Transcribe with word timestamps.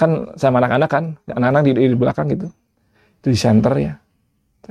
kan 0.00 0.32
sama 0.40 0.64
anak-anak 0.64 0.88
kan, 0.88 1.04
anak-anak 1.28 1.62
di, 1.68 1.72
di 1.76 1.92
belakang 1.92 2.32
gitu, 2.32 2.48
itu 3.20 3.28
di 3.28 3.36
center 3.36 3.72
ya. 3.76 3.92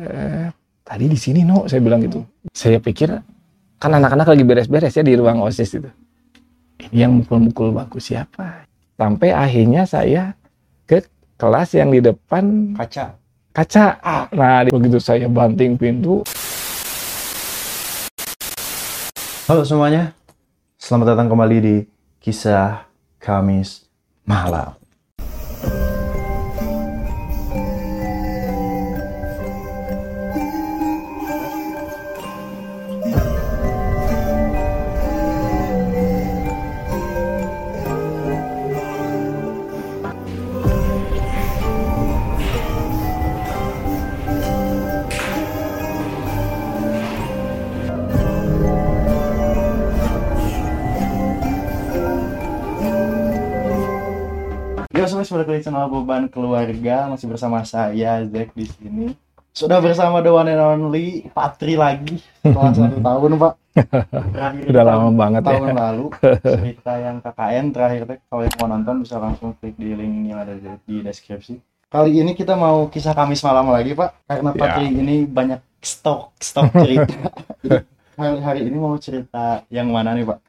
Eh, 0.01 0.49
tadi 0.81 1.05
di 1.05 1.13
sini 1.13 1.45
no, 1.45 1.69
saya 1.69 1.77
bilang 1.85 2.01
gitu. 2.01 2.25
Saya 2.49 2.81
pikir 2.81 3.13
kan 3.77 3.91
anak-anak 3.93 4.33
lagi 4.33 4.41
beres-beres 4.41 4.97
ya 4.97 5.05
di 5.05 5.13
ruang 5.13 5.45
osis 5.45 5.77
itu. 5.77 5.89
Ini 6.89 7.05
yang 7.05 7.21
mukul-mukul 7.21 7.69
bagus 7.69 8.09
siapa? 8.09 8.65
Sampai 8.97 9.29
akhirnya 9.29 9.85
saya 9.85 10.33
ke 10.89 11.05
kelas 11.37 11.77
yang 11.77 11.93
di 11.93 12.01
depan 12.01 12.73
Kaca. 12.73 13.13
kaca. 13.53 13.85
Nah, 14.33 14.65
di- 14.65 14.73
begitu 14.73 14.97
saya 14.97 15.29
banting 15.29 15.77
pintu, 15.77 16.25
Halo 19.49 19.65
semuanya. 19.65 20.13
Selamat 20.77 21.17
datang 21.17 21.25
kembali 21.25 21.57
di 21.57 21.75
Kisah 22.21 22.85
Kamis 23.17 23.89
Malam. 24.21 24.78
Ya, 55.29 55.31
semuanya 55.31 55.45
balik 55.45 55.53
lagi 55.53 55.61
channel 55.61 55.85
beban 55.93 56.23
keluarga 56.25 56.95
masih 57.05 57.29
bersama 57.29 57.61
saya 57.61 58.25
Zack 58.25 58.49
di 58.51 58.65
sini. 58.65 59.05
Sudah 59.53 59.77
bersama 59.77 60.25
the 60.25 60.33
one 60.33 60.49
and 60.49 60.57
only 60.57 61.29
Patri 61.29 61.77
lagi 61.77 62.17
setelah 62.41 62.73
satu 62.73 62.97
tahun 63.05 63.31
pak. 63.37 63.53
Terakhir 64.09 64.63
udah 64.65 64.83
tahun- 64.83 64.89
lama 64.89 65.09
banget 65.13 65.41
ya. 65.41 65.49
tahun 65.53 65.67
lalu 65.77 66.05
cerita 66.57 66.93
yang 66.97 67.15
KKN 67.21 67.65
terakhir 67.69 68.01
teh 68.05 68.17
kalau 68.25 68.41
yang 68.41 68.55
mau 68.57 68.67
nonton 68.67 68.95
bisa 69.05 69.15
langsung 69.21 69.53
klik 69.53 69.77
di 69.77 69.93
link 69.93 70.15
yang 70.25 70.39
ada 70.41 70.57
di, 70.57 70.95
deskripsi. 70.99 71.61
Kali 71.85 72.11
ini 72.15 72.33
kita 72.33 72.57
mau 72.57 72.89
kisah 72.89 73.13
Kamis 73.13 73.45
malam 73.45 73.69
lagi 73.69 73.93
pak 73.93 74.25
karena 74.25 74.49
Ya. 74.49 74.57
Patri 74.57 74.85
ini 74.89 75.29
banyak 75.29 75.61
stok 75.77 76.33
stok 76.41 76.73
cerita. 76.75 77.13
Jadi, 77.61 77.77
hari, 78.17 78.37
hari 78.41 78.61
ini 78.65 78.77
mau 78.77 78.97
cerita 78.97 79.61
yang 79.69 79.93
mana 79.93 80.17
nih 80.17 80.25
pak? 80.25 80.39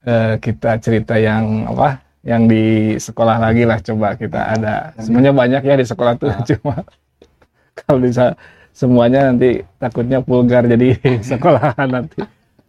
Eh, 0.00 0.34
kita 0.40 0.80
cerita 0.80 1.20
yang 1.20 1.68
apa? 1.68 2.05
Yang 2.26 2.42
di 2.50 2.64
sekolah 2.98 3.38
lagi 3.38 3.62
lah 3.62 3.78
coba 3.78 4.18
kita 4.18 4.58
ada. 4.58 4.90
Semuanya 4.98 5.30
banyak 5.30 5.62
ya 5.62 5.74
di 5.78 5.86
sekolah 5.86 6.18
tuh, 6.18 6.34
Ah. 6.34 6.42
cuma 6.42 6.82
kalau 7.78 8.02
bisa 8.02 8.34
semuanya 8.74 9.30
nanti 9.30 9.62
takutnya 9.78 10.18
vulgar 10.20 10.66
jadi 10.66 10.98
sekolahan 11.30 11.86
nanti 11.86 12.18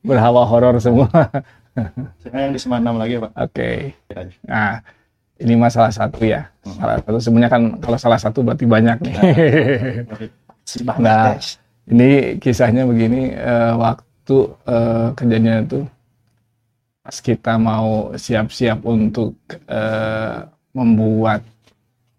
berhawa 0.06 0.46
horor 0.46 0.78
semua. 0.78 1.10
Sekarang 2.22 2.42
yang 2.50 2.54
di 2.54 2.62
Semanam 2.62 2.96
lagi 3.02 3.18
pak. 3.18 3.32
Oke. 3.38 3.94
Nah, 4.46 4.82
ini 5.38 5.54
masalah 5.58 5.90
satu 5.94 6.22
ya. 6.26 6.50
Hmm. 6.66 6.78
Salah 6.78 6.96
satu 7.02 7.18
sebenarnya 7.22 7.52
kan 7.54 7.64
kalau 7.82 7.98
salah 7.98 8.20
satu 8.22 8.40
berarti 8.46 8.66
banyak 8.66 8.98
nih. 9.02 9.16
Nah. 10.94 11.34
guys. 11.34 11.58
Ini 11.88 12.36
kisahnya 12.44 12.84
begini, 12.84 13.32
eh, 13.32 13.74
waktu 13.80 14.38
eh, 14.68 15.08
kejadian 15.16 15.64
itu 15.66 15.80
pas 17.08 17.24
kita 17.24 17.56
mau 17.56 18.12
siap-siap 18.12 18.84
untuk 18.84 19.40
eh, 19.64 20.44
membuat 20.76 21.40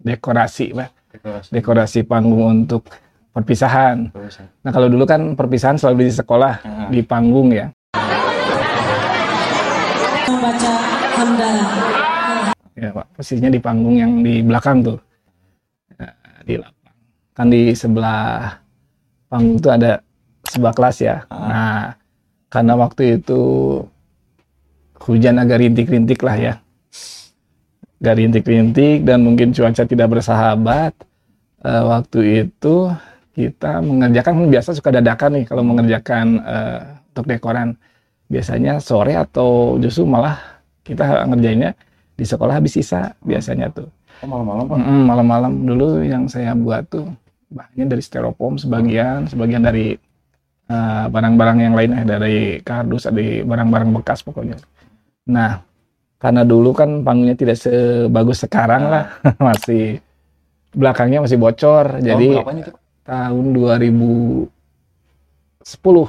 dekorasi, 0.00 0.72
Pak. 0.72 0.90
Dekorasi. 1.12 1.48
dekorasi 1.52 1.98
panggung 2.08 2.64
untuk 2.64 2.88
perpisahan. 3.36 4.08
Dekorasi. 4.08 4.48
Nah 4.64 4.70
kalau 4.72 4.88
dulu 4.88 5.04
kan 5.04 5.36
perpisahan 5.36 5.76
selalu 5.76 6.08
di 6.08 6.14
sekolah, 6.16 6.54
Ah. 6.64 6.88
di 6.88 7.04
panggung 7.04 7.52
ya. 7.52 7.68
membaca 10.24 10.72
hamdalah. 11.20 11.68
Ya 12.72 12.88
Pak, 12.88 13.06
posisinya 13.12 13.52
di 13.52 13.60
panggung 13.60 13.96
yang 14.00 14.24
di 14.24 14.40
belakang 14.40 14.80
tuh, 14.80 14.98
Nah, 16.00 16.12
di 16.48 16.56
lapang. 16.56 16.96
Kan 17.36 17.46
di 17.52 17.76
sebelah 17.76 18.56
panggung 19.28 19.60
itu 19.60 19.68
ada 19.68 20.00
sebuah 20.48 20.72
kelas 20.72 20.96
ya. 21.04 21.16
Ah. 21.28 21.36
Nah, 21.44 21.80
karena 22.48 22.72
waktu 22.72 23.20
itu 23.20 23.42
hujan 25.04 25.38
agak 25.38 25.62
rintik-rintik 25.62 26.20
lah 26.22 26.36
ya. 26.36 26.54
Agak 27.98 28.14
rintik-rintik 28.22 29.02
dan 29.02 29.22
mungkin 29.22 29.50
cuaca 29.54 29.82
tidak 29.86 30.08
bersahabat. 30.10 30.94
Eh, 31.62 31.82
waktu 31.84 32.46
itu 32.46 32.90
kita 33.34 33.82
mengerjakan 33.82 34.32
kan 34.34 34.48
biasa 34.50 34.68
suka 34.74 34.90
dadakan 34.94 35.42
nih 35.42 35.44
kalau 35.46 35.62
mengerjakan 35.66 36.26
eh, 36.42 36.80
untuk 37.14 37.26
dekoran. 37.26 37.74
Biasanya 38.28 38.76
sore 38.84 39.16
atau 39.16 39.80
justru 39.80 40.04
malah 40.04 40.36
kita 40.84 41.24
ngerjainnya 41.32 41.72
di 42.12 42.24
sekolah 42.28 42.60
habis 42.60 42.76
sisa 42.76 43.16
biasanya 43.24 43.72
tuh. 43.72 43.88
Oh, 44.20 44.28
malam-malam 44.28 44.64
pak. 44.66 44.78
Mm, 44.82 45.02
malam-malam 45.06 45.52
dulu 45.62 45.86
yang 46.02 46.26
saya 46.26 46.52
buat 46.52 46.90
tuh 46.90 47.06
bahannya 47.48 47.86
dari 47.86 48.02
styrofoam 48.02 48.58
sebagian, 48.58 49.30
sebagian 49.30 49.62
dari 49.62 49.94
eh, 50.68 51.04
barang-barang 51.08 51.58
yang 51.62 51.74
lain 51.78 51.90
eh, 51.94 52.04
dari 52.04 52.36
kardus, 52.60 53.08
dari 53.08 53.40
barang-barang 53.46 53.88
bekas 54.02 54.26
pokoknya. 54.26 54.58
Nah, 55.28 55.60
karena 56.16 56.42
dulu 56.42 56.72
kan 56.72 57.00
panggungnya 57.00 57.34
tidak 57.34 57.56
sebagus 57.56 58.40
sekarang 58.40 58.88
lah, 58.88 59.04
masih 59.38 60.00
belakangnya 60.72 61.20
masih 61.20 61.36
bocor. 61.36 62.00
Jadi 62.00 62.32
Tahun 62.32 62.40
berapanya 62.40 62.62
tuh? 62.66 62.76
tahun 63.04 63.44
2010 63.52 64.48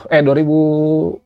eh 0.09 0.21
2009. 0.21 1.19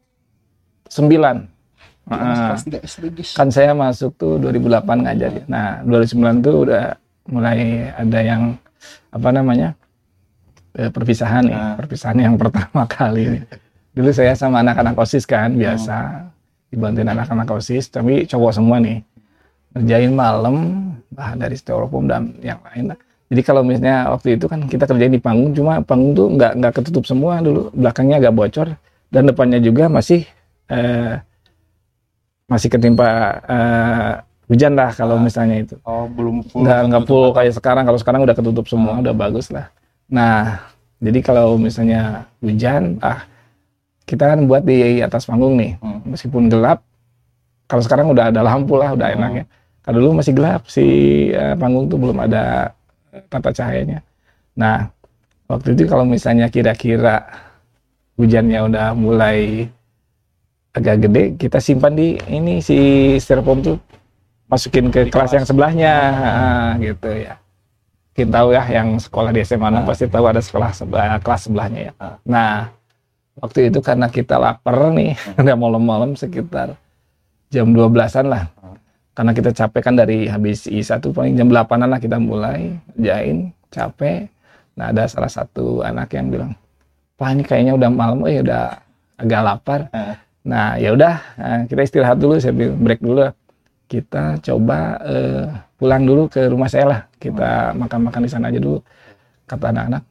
Ah 2.03 2.51
Kelas 2.51 2.63
tiga 2.67 2.79
SD 2.83 3.15
guys. 3.15 3.31
kan 3.31 3.47
saya 3.47 3.71
masuk 3.71 4.11
tuh 4.13 4.35
2008 4.37 4.83
ngajar 4.99 5.31
ya. 5.31 5.43
Nah, 5.47 5.79
2009 5.83 6.43
tuh 6.43 6.55
udah 6.67 6.99
mulai 7.25 7.59
ada 7.89 8.19
yang 8.19 8.59
apa 9.09 9.29
namanya? 9.31 9.71
eh, 10.73 10.89
perpisahan 10.89 11.45
nih, 11.45 11.53
Nah. 11.53 11.75
perpisahan 11.77 12.17
yang 12.17 12.33
pertama 12.41 12.83
kali. 12.83 13.45
Dulu 13.93 14.09
saya 14.09 14.33
sama 14.33 14.59
anak-anak 14.59 14.97
OSIS 14.97 15.23
kan 15.23 15.53
biasa 15.53 16.27
dibantuin 16.73 17.05
anak-anak 17.05 17.45
OSIS, 17.47 17.87
tapi 17.87 18.25
cowok 18.25 18.51
semua 18.51 18.81
nih. 18.81 19.05
Ngerjain 19.71 20.09
malam 20.09 20.55
bahan 21.09 21.37
dari 21.37 21.53
styrofoam 21.53 22.05
dan 22.05 22.33
yang 22.41 22.57
lain. 22.65 22.97
Jadi 23.29 23.41
kalau 23.41 23.61
misalnya 23.61 24.09
waktu 24.09 24.37
itu 24.37 24.45
kan 24.45 24.65
kita 24.65 24.83
kerjain 24.83 25.09
di 25.09 25.17
panggung, 25.17 25.53
cuma 25.53 25.81
panggung 25.81 26.13
tuh 26.13 26.27
nggak 26.29 26.51
nggak 26.57 26.73
ketutup 26.75 27.05
semua 27.05 27.37
dulu, 27.39 27.69
belakangnya 27.71 28.17
agak 28.19 28.33
bocor 28.33 28.67
dan 29.07 29.23
depannya 29.23 29.57
juga 29.57 29.85
masih 29.87 30.25
eh, 30.67 31.17
masih 32.45 32.69
ketimpa 32.69 33.07
eh, 33.43 34.11
hujan 34.45 34.73
lah 34.73 34.91
kalau 34.91 35.17
Ah. 35.17 35.23
misalnya 35.23 35.55
itu 35.59 35.75
Oh 35.81 36.05
belum 36.05 36.43
full. 36.43 36.61
nggak 36.61 36.79
nggak 36.89 37.03
full 37.05 37.31
kayak 37.31 37.53
sekarang 37.55 37.83
kalau 37.83 37.97
sekarang 37.97 38.21
udah 38.21 38.35
ketutup 38.35 38.65
semua 38.67 38.97
Ah. 38.97 39.01
udah 39.01 39.13
bagus 39.15 39.49
lah 39.49 39.71
nah 40.05 40.61
jadi 40.99 41.19
kalau 41.23 41.55
misalnya 41.55 42.27
hujan 42.37 42.99
ah 42.99 43.23
kita 44.03 44.23
kan 44.27 44.39
buat 44.43 44.61
di 44.61 44.99
atas 44.99 45.23
panggung 45.23 45.55
nih 45.55 45.79
Hmm. 45.79 45.99
meskipun 46.05 46.47
gelap 46.47 46.83
kalau 47.65 47.79
sekarang 47.79 48.07
udah 48.09 48.29
ada 48.29 48.41
lampu 48.41 48.75
lah 48.75 48.91
udah 48.91 49.07
enak 49.09 49.31
ya 49.33 49.45
kalau 49.81 49.97
dulu 49.99 50.19
masih 50.19 50.31
gelap 50.31 50.61
si 50.65 50.83
eh, 51.29 51.55
panggung 51.55 51.87
tuh 51.87 51.97
belum 51.97 52.17
ada 52.19 52.71
eh, 53.09 53.23
tata 53.25 53.49
cahayanya 53.49 54.03
nah 54.53 54.91
waktu 55.45 55.73
itu 55.73 55.85
kalau 55.85 56.03
misalnya 56.03 56.47
kira-kira 56.47 57.23
hujannya 58.13 58.59
udah 58.63 58.87
mulai 58.93 59.65
agak 60.71 60.95
gede 61.01 61.23
kita 61.37 61.57
simpan 61.57 61.93
di 61.93 62.17
ini 62.27 62.57
si 62.57 62.77
styrofoam 63.17 63.61
tuh 63.61 63.77
masukin 64.45 64.89
ke 64.89 65.05
Di 65.05 65.09
kelas, 65.09 65.29
kelas. 65.29 65.33
yang 65.33 65.45
sebelahnya 65.45 65.93
ah, 66.13 66.69
gitu 66.77 67.09
ya 67.09 67.33
kita 68.13 68.29
tahu 68.31 68.47
ya 68.51 68.63
yang 68.71 68.93
sekolah 68.95 69.31
di 69.31 69.41
SMA 69.41 69.65
Ah. 69.65 69.81
pasti 69.81 70.05
tahu 70.05 70.25
ada 70.27 70.37
sekolah 70.37 70.69
sebelah 70.69 71.17
kelas 71.17 71.41
sebelahnya 71.43 71.79
ya 71.89 71.93
Ah. 71.97 72.15
nah 72.23 72.51
waktu 73.39 73.69
itu 73.69 73.79
karena 73.81 74.07
kita 74.07 74.37
lapar 74.37 74.93
nih 74.93 75.17
udah 75.41 75.55
malam-malam 75.57 76.13
sekitar 76.13 76.77
jam 77.49 77.69
12-an 77.69 78.25
lah 78.29 78.43
Ah. 78.59 78.77
karena 79.13 79.31
kita 79.33 79.49
capek 79.53 79.81
kan 79.81 79.93
dari 79.93 80.25
habis 80.25 80.65
ISA 80.65 80.97
tuh 80.97 81.13
paling 81.13 81.37
jam 81.37 81.49
8-an 81.49 81.89
lah 81.89 81.99
kita 82.01 82.17
mulai 82.17 82.73
jain 82.97 83.49
capek 83.69 84.29
nah 84.73 84.89
ada 84.89 85.05
salah 85.05 85.29
satu 85.29 85.85
anak 85.85 86.13
yang 86.13 86.33
bilang 86.33 86.51
Pak 87.13 87.29
ini 87.29 87.43
kayaknya 87.45 87.73
udah 87.77 87.89
malam 87.93 88.25
eh 88.25 88.41
udah 88.41 88.63
agak 89.17 89.41
lapar 89.41 89.81
Ah. 89.93 90.17
nah 90.43 90.75
ya 90.77 90.91
udah 90.93 91.13
nah, 91.37 91.61
kita 91.69 91.81
istirahat 91.85 92.17
dulu 92.17 92.35
saya 92.37 92.53
bilang 92.53 92.77
break 92.81 93.01
dulu 93.01 93.21
lah. 93.23 93.33
kita 93.85 94.41
coba 94.41 94.97
eh, 95.05 95.45
pulang 95.77 96.01
dulu 96.01 96.25
ke 96.25 96.49
rumah 96.49 96.65
saya 96.65 96.85
lah 96.89 96.99
kita 97.21 97.77
makan-makan 97.77 98.25
di 98.25 98.29
sana 98.31 98.49
aja 98.49 98.57
dulu 98.57 98.81
kata 99.45 99.69
anak-anak 99.69 100.03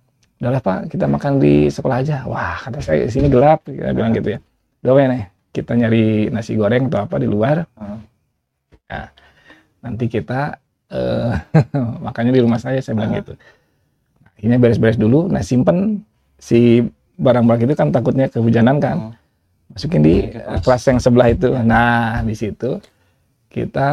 udahlah 0.43 0.59
pak 0.59 0.91
kita 0.91 1.07
makan 1.07 1.39
di 1.39 1.71
sekolah 1.71 2.03
aja 2.03 2.27
wah 2.27 2.59
kata 2.67 2.83
saya 2.83 3.07
sini 3.07 3.31
gelap 3.31 3.63
kita 3.63 3.95
bilang 3.95 4.11
gitu 4.11 4.35
ya 4.35 4.39
udah 4.83 4.93
weh, 4.99 5.07
nih 5.07 5.23
kita 5.55 5.73
nyari 5.79 6.27
nasi 6.35 6.59
goreng 6.59 6.91
atau 6.91 7.07
apa 7.07 7.17
di 7.23 7.31
luar 7.31 7.63
Ah. 7.79 8.03
nah, 8.91 9.07
nanti 9.87 10.11
kita 10.11 10.59
Eh, 10.93 11.33
makanya 12.05 12.37
di 12.37 12.41
rumah 12.45 12.61
saya 12.61 12.79
saya 12.85 12.93
bilang 13.01 13.17
gitu. 13.17 13.33
Nah, 13.33 14.33
ini 14.45 14.55
beres-beres 14.61 15.01
dulu. 15.01 15.25
Nah 15.33 15.41
simpen 15.41 16.05
si 16.37 16.85
barang-barang 17.17 17.65
itu 17.65 17.75
kan 17.75 17.89
takutnya 17.89 18.29
kehujanan 18.29 18.77
kan. 18.77 18.97
Hmm. 19.09 19.13
Masukin 19.73 20.05
di 20.05 20.29
eh, 20.29 20.61
kelas. 20.61 20.85
yang 20.85 21.01
sebelah 21.01 21.33
itu. 21.33 21.49
Nah 21.65 22.21
di 22.21 22.37
situ 22.37 22.77
kita 23.49 23.89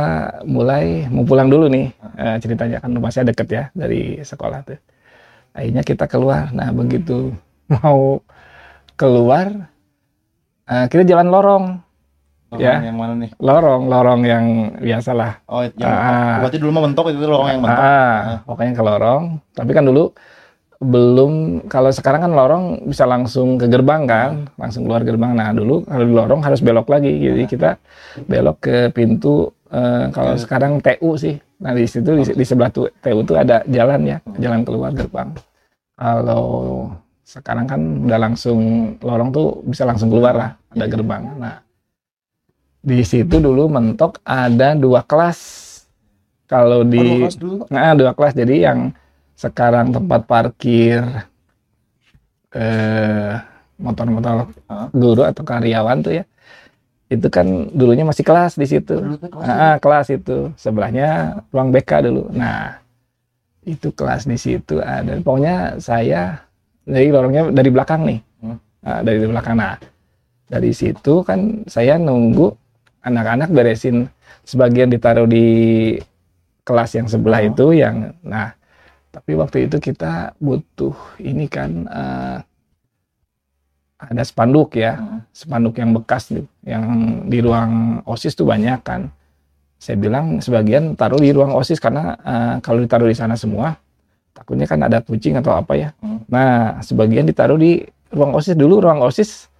mulai 0.48 1.08
mau 1.12 1.24
pulang 1.28 1.48
dulu 1.52 1.68
nih 1.72 1.92
Eh, 2.20 2.36
ceritanya 2.44 2.84
kan 2.84 2.92
rumah 2.92 3.12
saya 3.16 3.32
deket 3.32 3.48
ya 3.48 3.64
dari 3.72 4.20
sekolah 4.20 4.60
tuh. 4.68 4.80
Akhirnya 5.52 5.82
kita 5.82 6.06
keluar. 6.06 6.50
Nah 6.52 6.70
begitu 6.70 7.34
mau 7.68 8.22
keluar 8.94 9.70
eh, 10.66 10.86
kita 10.86 11.04
jalan 11.04 11.28
lorong, 11.28 11.66
Lorong 12.50 12.62
Ya. 12.62 12.82
yang 12.82 12.98
mana 12.98 13.14
nih? 13.16 13.30
lorong, 13.38 13.84
lorong 13.86 14.22
yang 14.24 14.46
biasalah. 14.76 15.46
Oh, 15.46 15.62
yang 15.62 15.86
Ah. 15.86 16.42
berarti 16.42 16.58
dulu 16.58 16.72
mah 16.72 16.84
mentok 16.84 17.10
itu 17.10 17.22
lorong 17.22 17.46
yang 17.48 17.62
mentok. 17.62 17.84
Ah, 17.84 18.42
pokoknya 18.44 18.74
ke 18.74 18.84
lorong. 18.84 19.24
Tapi 19.52 19.72
kan 19.72 19.86
dulu 19.86 20.04
belum 20.80 21.34
kalau 21.68 21.92
sekarang 21.92 22.24
kan 22.24 22.32
lorong 22.32 22.66
bisa 22.88 23.04
langsung 23.04 23.60
ke 23.60 23.68
gerbang 23.68 24.08
kan, 24.08 24.30
langsung 24.56 24.82
keluar 24.84 25.04
gerbang. 25.04 25.36
Nah 25.36 25.52
dulu 25.52 25.84
kalau 25.84 26.04
di 26.04 26.14
lorong 26.16 26.42
harus 26.42 26.58
belok 26.60 26.88
lagi. 26.88 27.12
Jadi 27.12 27.44
kita 27.46 27.78
belok 28.26 28.58
ke 28.60 28.78
pintu. 28.90 29.54
eh, 29.70 30.10
kalau 30.10 30.34
Ke- 30.34 30.42
sekarang 30.42 30.82
TU 30.82 31.14
sih. 31.14 31.38
Nah 31.60 31.72
di 31.76 31.84
situ 31.84 32.10
di, 32.16 32.24
di 32.24 32.46
sebelah 32.48 32.72
tu, 32.72 32.88
TU 33.04 33.20
tuh 33.28 33.36
ada 33.36 33.64
jalan 33.68 34.00
ya, 34.08 34.18
jalan 34.40 34.64
keluar 34.64 34.96
gerbang. 34.96 35.36
Kalau 36.00 36.46
sekarang 37.28 37.68
kan 37.68 37.82
udah 38.08 38.20
langsung 38.20 38.60
lorong 39.04 39.30
tuh 39.30 39.62
bisa 39.68 39.84
langsung 39.84 40.08
keluar 40.08 40.34
lah, 40.34 40.52
ada 40.72 40.86
gerbang. 40.88 41.24
Nah 41.36 41.60
di 42.80 43.04
situ 43.04 43.44
dulu 43.44 43.68
mentok 43.68 44.24
ada 44.24 44.72
dua 44.72 45.04
kelas. 45.04 45.68
Kalau 46.50 46.82
Oh, 46.82 46.88
di 46.88 46.98
dua 46.98 47.28
kelas 47.28 47.38
dulu. 47.38 47.56
Nah, 47.70 47.94
dua 47.94 48.12
kelas. 48.16 48.34
Jadi 48.34 48.56
yang 48.66 48.96
sekarang 49.38 49.94
tempat 49.94 50.26
parkir 50.26 51.04
eh 52.50 53.38
motor-motor 53.80 54.50
guru 54.92 55.24
atau 55.24 55.44
karyawan 55.46 56.02
tuh 56.02 56.14
ya. 56.20 56.24
Itu 57.10 57.28
kan 57.34 57.74
dulunya 57.74 58.06
masih 58.06 58.22
kelas 58.22 58.54
di 58.54 58.70
situ. 58.70 58.96
Kelas 59.18 59.46
Ah, 59.50 59.76
kelas 59.82 60.08
itu. 60.14 60.54
Sebelahnya 60.54 61.42
ruang 61.50 61.74
BK 61.74 62.06
dulu. 62.06 62.30
Nah, 62.30 62.78
itu 63.66 63.90
kelas 63.90 64.30
di 64.30 64.38
situ 64.38 64.78
ada. 64.78 65.18
Pokoknya 65.20 65.82
saya 65.82 66.46
dari 66.86 67.10
lorongnya 67.10 67.50
dari 67.50 67.70
belakang 67.74 68.02
nih. 68.06 68.20
Nah, 68.86 69.00
dari 69.02 69.18
belakang. 69.26 69.58
Nah, 69.58 69.76
dari 70.46 70.70
situ 70.70 71.26
kan 71.26 71.66
saya 71.66 71.98
nunggu 71.98 72.54
anak-anak 73.02 73.50
beresin 73.50 74.06
sebagian 74.46 74.90
ditaruh 74.90 75.26
di 75.26 75.46
kelas 76.66 76.94
yang 76.98 77.08
sebelah 77.10 77.42
Oh. 77.42 77.50
itu 77.50 77.66
yang 77.82 78.14
nah 78.22 78.54
tapi 79.10 79.34
waktu 79.34 79.66
itu 79.66 79.82
kita 79.82 80.38
butuh 80.38 80.94
ini 81.18 81.50
kan 81.50 81.90
eh, 81.90 82.38
ada 84.00 84.24
spanduk 84.24 84.74
ya 84.74 84.96
Hmm. 84.96 85.20
spanduk 85.30 85.76
yang 85.76 85.92
bekas 85.94 86.32
yang 86.64 86.84
di 87.26 87.40
ruang 87.40 88.00
osis 88.04 88.32
tuh 88.32 88.44
banyak 88.44 88.80
kan 88.80 89.12
saya 89.76 89.96
bilang 89.96 90.40
sebagian 90.40 90.92
taruh 90.94 91.18
di 91.18 91.30
ruang 91.30 91.52
osis 91.52 91.78
karena 91.78 92.16
eh, 92.18 92.56
kalau 92.60 92.80
ditaruh 92.80 93.06
di 93.06 93.14
sana 93.14 93.36
semua 93.36 93.76
takutnya 94.32 94.64
kan 94.64 94.80
ada 94.82 95.00
kucing 95.00 95.36
atau 95.36 95.52
apa 95.54 95.74
ya 95.74 95.90
Hmm. 96.00 96.24
nah 96.26 96.80
sebagian 96.80 97.24
ditaruh 97.24 97.56
di 97.56 97.84
ruang 98.10 98.34
osis 98.34 98.56
dulu 98.56 98.80
ruang 98.80 99.00
osis 99.02 99.52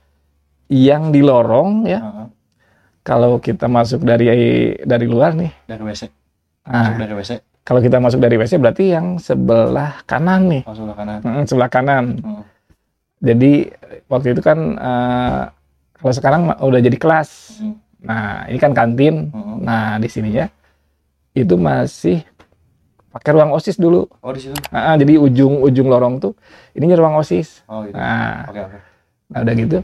yang 0.68 1.10
di 1.10 1.20
lorong 1.20 1.84
ya 1.84 2.00
Heeh. 2.00 2.28
kalau 3.02 3.38
kita 3.38 3.66
masuk 3.66 4.02
dari 4.02 4.28
dari 4.78 5.06
luar 5.06 5.34
nih 5.34 5.52
Dari 5.66 5.84
WC. 5.84 6.04
nah, 6.64 6.84
Masuk 6.86 6.96
dari 6.98 7.14
WC. 7.14 7.32
kalau 7.62 7.80
kita 7.80 7.98
masuk 7.98 8.20
dari 8.20 8.36
WC 8.36 8.54
berarti 8.56 8.86
yang 8.88 9.18
sebelah 9.18 10.00
kanan 10.04 10.48
nih 10.48 10.64
Oh, 10.64 10.74
sebelah 10.74 10.96
kanan. 10.96 11.20
Mm, 11.22 11.44
sebelah 11.44 11.70
kanan 11.70 12.06
Hmm. 12.20 12.44
Jadi 13.20 13.52
waktu 14.06 14.34
itu 14.34 14.42
kan 14.42 14.58
eh, 14.76 15.42
kalau 15.96 16.14
sekarang 16.14 16.42
udah 16.56 16.80
jadi 16.80 16.96
kelas 16.96 17.30
Hmm. 17.60 17.76
nah 18.00 18.48
ini 18.48 18.56
kan 18.56 18.72
kantin 18.72 19.28
Hmm. 19.30 19.60
nah 19.60 20.00
di 20.00 20.08
sininya 20.08 20.48
itu 21.32 21.54
masih 21.54 22.24
pakai 23.10 23.34
ruang 23.34 23.52
osis 23.52 23.76
dulu 23.76 24.08
Oh, 24.20 24.32
di 24.32 24.40
situ. 24.40 24.56
Ah, 24.70 24.96
jadi 24.96 25.18
ujung 25.18 25.60
ujung 25.60 25.88
lorong 25.88 26.18
tuh 26.18 26.32
ininya 26.72 26.96
ruang 26.96 27.16
osis 27.18 27.60
Oh, 27.66 27.84
gitu. 27.84 27.94
nah 27.94 28.48
Oke, 28.48 28.60
oke. 28.62 28.78
Nah 29.30 29.40
udah 29.42 29.54
gitu. 29.56 29.78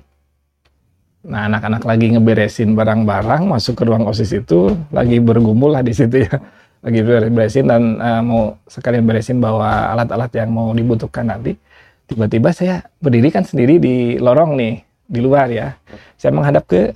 Nah 1.26 1.50
anak-anak 1.50 1.82
lagi 1.82 2.14
ngeberesin 2.14 2.72
barang-barang 2.72 3.46
masuk 3.46 3.76
ke 3.76 3.84
ruang 3.84 4.06
osis 4.06 4.30
itu 4.32 4.74
lagi 4.90 5.18
bergumul 5.18 5.74
lah 5.74 5.82
di 5.82 5.92
situ 5.92 6.22
ya. 6.22 6.38
Lagi 6.80 7.02
beresin 7.02 7.66
dan 7.66 7.98
eh, 7.98 8.22
mau 8.22 8.62
sekalian 8.66 9.04
beresin 9.04 9.42
bawa 9.42 9.90
alat-alat 9.92 10.30
yang 10.32 10.54
mau 10.54 10.70
dibutuhkan 10.70 11.26
nanti. 11.26 11.58
Tiba-tiba 12.06 12.50
saya 12.54 12.86
berdiri 13.02 13.34
kan 13.34 13.42
sendiri 13.42 13.82
di 13.82 13.96
lorong 14.22 14.54
nih 14.58 14.74
di 15.10 15.20
luar 15.22 15.50
ya. 15.50 15.74
Saya 16.18 16.32
menghadap 16.34 16.66
ke 16.70 16.94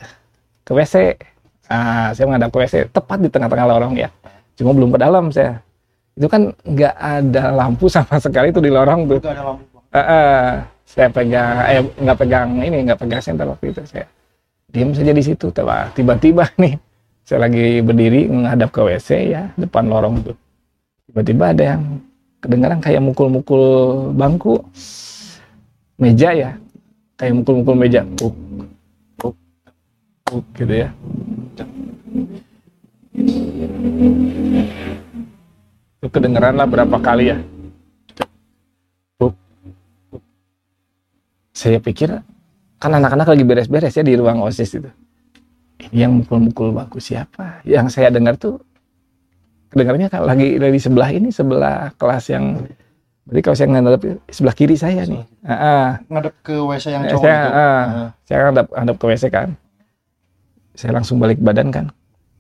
ke 0.65 0.71
WC. 0.71 1.17
Ah, 1.69 2.13
saya 2.13 2.29
menghadap 2.29 2.49
ke 2.53 2.57
WC 2.61 2.75
tepat 2.93 3.17
di 3.21 3.29
tengah-tengah 3.29 3.65
lorong 3.65 3.93
ya. 3.97 4.09
Cuma 4.53 4.73
belum 4.73 4.93
ke 4.93 4.99
dalam 5.01 5.33
saya. 5.33 5.61
Itu 6.13 6.29
kan 6.29 6.53
nggak 6.61 6.95
ada 6.97 7.43
lampu 7.53 7.89
sama 7.89 8.21
sekali 8.21 8.53
tuh 8.53 8.61
di 8.61 8.69
lorong 8.69 9.09
tuh. 9.09 9.19
Ada 9.25 9.41
lampu. 9.41 9.65
Eh, 9.89 9.97
eh, 9.97 10.45
saya 10.89 11.09
pegang 11.13 11.53
eh 11.69 11.81
nggak 11.85 12.17
pegang 12.17 12.49
ini 12.65 12.77
nggak 12.81 12.97
pegang 12.97 13.21
senter 13.21 13.45
waktu 13.45 13.69
itu 13.69 13.81
saya 13.85 14.09
diam 14.73 14.89
saja 14.89 15.13
di 15.13 15.21
situ 15.21 15.53
Tiba- 15.53 15.89
tiba-tiba 15.93 16.49
nih 16.61 16.81
saya 17.21 17.45
lagi 17.45 17.85
berdiri 17.85 18.25
menghadap 18.25 18.73
ke 18.73 18.81
WC 18.81 19.09
ya 19.29 19.53
depan 19.53 19.85
lorong 19.85 20.25
tuh 20.25 20.37
tiba-tiba 21.09 21.53
ada 21.53 21.63
yang 21.77 21.81
kedengaran 22.39 22.79
kayak 22.79 23.03
mukul-mukul 23.03 23.63
bangku. 24.15 24.63
Meja 25.99 26.31
ya 26.31 26.51
kayak 27.19 27.43
mukul-mukul 27.43 27.75
meja. 27.75 28.01
Puk 28.15 28.35
puk 29.19 29.35
puk 30.23 30.45
gitu 30.55 30.87
ya. 30.87 30.89
Itu 35.99 36.07
kedengeran 36.07 36.55
lah 36.55 36.67
berapa 36.67 36.97
kali 37.03 37.35
ya. 37.35 37.37
Puk, 39.19 39.35
puk. 40.07 40.23
saya 41.51 41.83
pikir 41.83 42.23
kan 42.79 42.91
anak-anak 42.95 43.35
lagi 43.35 43.43
beres-beres 43.43 43.99
ya 43.99 44.03
di 44.07 44.15
ruang 44.15 44.39
osis 44.47 44.79
itu. 44.79 44.87
Yang 45.91 46.23
mukul-mukul 46.23 46.71
bangku 46.71 47.03
siapa? 47.03 47.59
Yang 47.67 47.99
saya 47.99 48.07
dengar 48.07 48.39
tuh 48.39 48.63
kedengarannya 49.69 50.09
kan 50.09 50.21
lagi 50.25 50.57
dari 50.57 50.77
sebelah 50.77 51.09
ini 51.13 51.29
sebelah 51.29 51.93
kelas 51.95 52.25
yang 52.33 52.57
berarti 53.29 53.41
kalau 53.45 53.55
saya 53.55 53.67
ngadep 53.69 54.01
sebelah 54.27 54.55
kiri 54.57 54.75
saya 54.75 55.05
nih. 55.05 55.21
Ah, 55.45 55.53
ah. 55.53 55.85
Ngadep 56.09 56.33
ke 56.41 56.55
WC 56.57 56.85
yang 56.89 57.03
Eh, 57.05 57.11
cowok 57.13 57.21
saya, 57.21 57.37
itu. 57.37 57.49
ah. 57.53 57.59
Heeh. 57.85 58.07
saya 58.25 58.37
hadap 58.49 58.67
hadap 58.73 58.95
ke 58.97 59.05
WC 59.05 59.23
kan. 59.29 59.49
Saya 60.73 60.91
langsung 60.97 61.21
balik 61.21 61.37
badan 61.37 61.69
kan. 61.69 61.85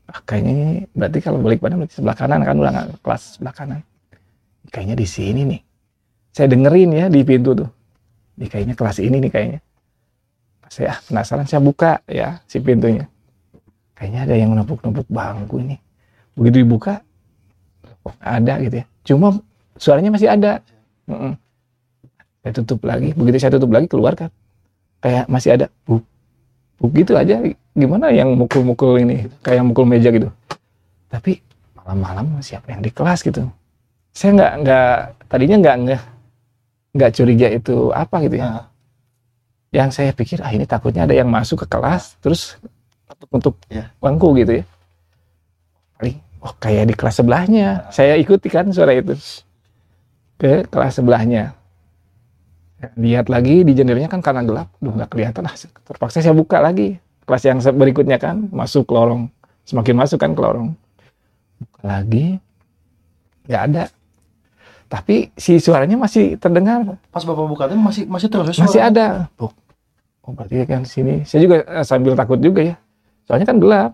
Ah, 0.09 0.19
kayaknya 0.25 0.51
ini 0.51 0.67
berarti 0.91 1.19
kalau 1.21 1.37
balik 1.37 1.61
badan 1.61 1.85
berarti 1.85 2.01
sebelah 2.01 2.17
kanan 2.17 2.41
kan 2.41 2.55
udah 2.57 2.71
nggak 2.73 2.87
kelas 3.05 3.37
sebelah 3.37 3.53
kanan. 3.53 3.81
Kayaknya 4.73 4.95
di 4.97 5.07
sini 5.07 5.41
nih. 5.45 5.61
Saya 6.33 6.47
dengerin 6.49 6.89
ya 6.93 7.05
di 7.05 7.21
pintu 7.21 7.53
tuh. 7.53 7.69
Ini 8.41 8.45
kayaknya 8.49 8.73
kelas 8.73 8.97
ini 8.97 9.17
nih 9.21 9.29
kayaknya. 9.29 9.59
Saya 10.69 10.93
ah, 10.93 10.99
penasaran 11.01 11.45
saya 11.45 11.61
buka 11.61 12.01
ya 12.05 12.41
si 12.49 12.57
pintunya. 12.57 13.05
Kayaknya 13.93 14.19
ada 14.25 14.35
yang 14.37 14.57
numpuk-numpuk 14.57 15.05
bangku 15.05 15.61
ini. 15.61 15.77
Begitu 16.33 16.63
dibuka 16.63 17.05
ada 18.17 18.53
gitu 18.59 18.75
ya. 18.81 18.85
Cuma 19.05 19.27
suaranya 19.77 20.09
masih 20.09 20.29
ada. 20.29 20.59
Mm-mm. 21.09 21.33
saya 22.39 22.53
tutup 22.55 22.79
lagi. 22.87 23.11
Begitu 23.13 23.37
saya 23.37 23.51
tutup 23.57 23.69
lagi 23.69 23.87
keluar 23.89 24.15
kan. 24.15 24.29
Kayak 25.03 25.25
masih 25.27 25.49
ada. 25.53 25.65
Buk. 25.83 26.01
Buk 26.79 26.91
gitu 26.95 27.13
aja. 27.13 27.41
Gimana 27.75 28.09
yang 28.09 28.33
mukul-mukul 28.35 29.01
ini? 29.03 29.27
Kayak 29.43 29.67
mukul 29.67 29.83
meja 29.85 30.09
gitu. 30.09 30.31
Tapi 31.09 31.41
malam-malam 31.75 32.39
siapa 32.39 32.71
yang 32.71 32.79
di 32.79 32.91
kelas 32.93 33.25
gitu? 33.25 33.49
Saya 34.13 34.35
nggak 34.35 34.53
nggak 34.63 34.89
tadinya 35.27 35.57
nggak 35.57 35.75
nggak 35.85 36.01
nggak 36.95 37.11
curiga 37.13 37.47
itu 37.49 37.75
apa 37.91 38.15
gitu 38.25 38.37
ya. 38.39 38.45
Heeh. 38.45 38.65
yang 39.69 39.93
saya 39.93 40.09
pikir 40.09 40.41
ah 40.41 40.49
ini 40.49 40.65
takutnya 40.65 41.05
ada 41.05 41.13
yang 41.13 41.29
masuk 41.29 41.61
ke 41.61 41.67
kelas 41.69 42.17
terus 42.25 42.57
untuk 43.29 43.53
Iya. 43.69 43.93
bangku 44.01 44.33
gitu 44.33 44.61
ya. 44.61 44.65
Paling 46.01 46.17
oh 46.43 46.53
kayak 46.57 46.91
di 46.91 46.95
kelas 46.95 47.15
sebelahnya 47.19 47.89
saya 47.91 48.15
ikuti 48.15 48.47
kan 48.47 48.67
suara 48.71 48.95
itu 48.95 49.15
ke 50.39 50.67
kelas 50.67 50.99
sebelahnya 50.99 51.55
lihat 52.95 53.27
lagi 53.27 53.67
di 53.67 53.75
jendelanya 53.75 54.07
kan 54.07 54.23
karena 54.23 54.41
gelap 54.47 54.67
duh 54.79 54.95
nggak 54.95 55.11
kelihatan 55.11 55.43
ah 55.43 55.55
terpaksa 55.83 56.23
saya 56.23 56.31
buka 56.31 56.63
lagi 56.63 56.95
kelas 57.27 57.43
yang 57.43 57.59
berikutnya 57.59 58.15
kan 58.15 58.47
masuk 58.55 58.87
ke 58.87 58.93
lorong 58.95 59.27
semakin 59.67 59.95
masuk 59.99 60.15
kan 60.15 60.31
ke 60.31 60.39
lorong 60.39 60.71
buka 61.59 61.81
lagi 61.83 62.39
nggak 63.51 63.63
ada 63.67 63.83
tapi 64.89 65.29
si 65.37 65.61
suaranya 65.61 66.01
masih 66.01 66.33
terdengar 66.41 66.97
Pas 67.13 67.21
Bapak 67.21 67.45
buka 67.45 67.69
tuh 67.69 67.77
masih 67.77 68.09
masih 68.09 68.27
terus 68.27 68.57
masih 68.57 68.81
suara. 68.81 68.89
ada. 68.89 69.07
Buk. 69.37 69.53
Oh 70.25 70.33
berarti 70.33 70.65
kan 70.65 70.81
sini. 70.81 71.21
Saya 71.29 71.45
juga 71.45 71.61
eh, 71.61 71.85
sambil 71.85 72.17
takut 72.17 72.41
juga 72.41 72.73
ya. 72.73 72.75
Soalnya 73.29 73.45
kan 73.45 73.57
gelap. 73.61 73.93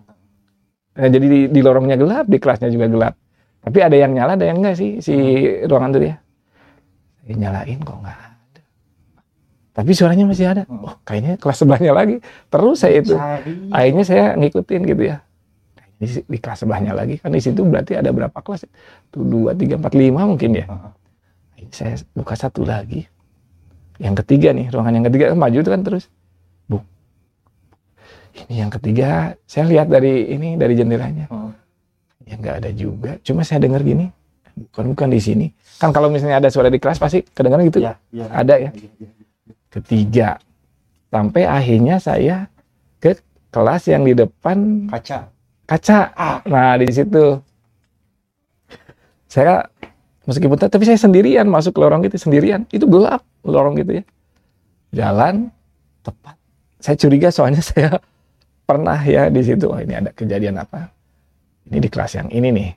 Eh, 0.96 1.08
jadi 1.12 1.26
di, 1.28 1.40
di 1.52 1.60
lorongnya 1.60 2.00
gelap, 2.00 2.24
di 2.24 2.40
kelasnya 2.40 2.72
juga 2.72 2.88
gelap. 2.88 3.14
Tapi 3.60 3.78
ada 3.82 3.96
yang 3.98 4.16
nyala, 4.16 4.38
ada 4.38 4.46
yang 4.48 4.62
enggak 4.62 4.80
sih 4.80 5.02
si 5.04 5.14
ruangan 5.68 5.92
itu 5.92 6.00
ya. 6.08 6.16
Saya 7.26 7.34
nyalain 7.36 7.78
kok 7.82 7.98
nggak 8.00 8.16
ada. 8.16 8.62
Tapi 9.76 9.90
suaranya 9.92 10.24
masih 10.24 10.46
ada. 10.48 10.62
Hmm. 10.64 10.88
Oh, 10.88 10.96
kayaknya 11.04 11.36
kelas 11.36 11.56
sebelahnya 11.60 11.92
lagi. 11.92 12.16
Terus 12.48 12.76
saya 12.80 12.96
itu. 13.02 13.12
Akhirnya 13.68 14.04
saya 14.08 14.24
ngikutin 14.40 14.80
gitu 14.88 15.02
ya. 15.04 15.16
Di, 15.96 16.06
di 16.24 16.38
kelas 16.40 16.60
sebelahnya 16.64 16.92
lagi 16.92 17.16
kan 17.16 17.32
di 17.32 17.40
situ 17.40 17.64
berarti 17.64 17.96
ada 17.96 18.12
berapa 18.12 18.36
kelas? 18.40 18.68
Tuh 19.12 19.24
dua, 19.24 19.56
tiga, 19.56 19.76
empat, 19.76 19.92
lima 19.92 20.24
mungkin 20.24 20.56
ya. 20.56 20.64
Akhirnya 21.52 21.74
saya 21.76 21.94
buka 22.16 22.32
satu 22.38 22.64
lagi. 22.64 23.04
Yang 23.96 24.24
ketiga 24.24 24.52
nih, 24.52 24.68
ruangan 24.72 24.92
yang 25.00 25.06
ketiga 25.08 25.32
maju 25.32 25.58
itu 25.60 25.70
kan 25.72 25.82
terus. 25.84 26.08
Ini 28.44 28.68
yang 28.68 28.72
ketiga, 28.72 29.32
saya 29.48 29.64
lihat 29.64 29.88
dari 29.88 30.28
ini 30.28 30.60
dari 30.60 30.76
jendelanya. 30.76 31.26
Heeh. 31.32 31.52
Ya 32.26 32.34
nggak 32.36 32.56
ada 32.60 32.70
juga. 32.74 33.10
Cuma 33.22 33.46
saya 33.46 33.62
dengar 33.62 33.80
gini, 33.80 34.12
bukan 34.56 34.84
bukan 34.92 35.08
di 35.08 35.20
sini. 35.22 35.46
Kan 35.80 35.94
kalau 35.94 36.12
misalnya 36.12 36.42
ada 36.42 36.50
suara 36.52 36.68
di 36.68 36.76
kelas 36.76 37.00
pasti 37.00 37.24
kedengaran 37.24 37.68
gitu. 37.70 37.80
Iya, 37.80 37.96
iya. 38.12 38.26
Ada 38.28 38.54
ya. 38.58 38.70
Iya, 38.74 38.90
iya. 39.00 39.10
Ketiga. 39.72 40.28
Sampai 41.08 41.48
akhirnya 41.48 41.96
saya 42.02 42.50
ke 43.00 43.16
kelas 43.54 43.88
yang 43.88 44.02
di 44.04 44.12
depan 44.12 44.90
Kaca. 44.90 45.32
kaca. 45.64 45.98
Ah. 46.12 46.38
Nah, 46.44 46.76
di 46.76 46.90
situ 46.90 47.40
saya 49.30 49.64
meskipun 50.26 50.56
tapi 50.58 50.84
saya 50.84 50.98
sendirian 50.98 51.46
masuk 51.46 51.76
ke 51.76 51.80
lorong 51.80 52.04
itu 52.04 52.18
sendirian. 52.18 52.66
Itu 52.74 52.90
gelap 52.90 53.22
lorong 53.46 53.78
gitu 53.80 54.02
ya. 54.02 54.04
Jalan 54.92 55.52
tepat. 56.02 56.34
Saya 56.82 56.96
curiga 56.98 57.28
soalnya 57.30 57.62
saya 57.70 58.02
pernah 58.66 58.98
ya 59.00 59.30
di 59.30 59.40
situ. 59.46 59.70
Oh, 59.70 59.78
ini 59.78 59.94
ada 59.94 60.10
kejadian 60.10 60.58
apa? 60.58 60.90
Ini 61.70 61.78
di 61.78 61.88
kelas 61.88 62.18
yang 62.18 62.28
ini 62.34 62.50
nih. 62.50 62.70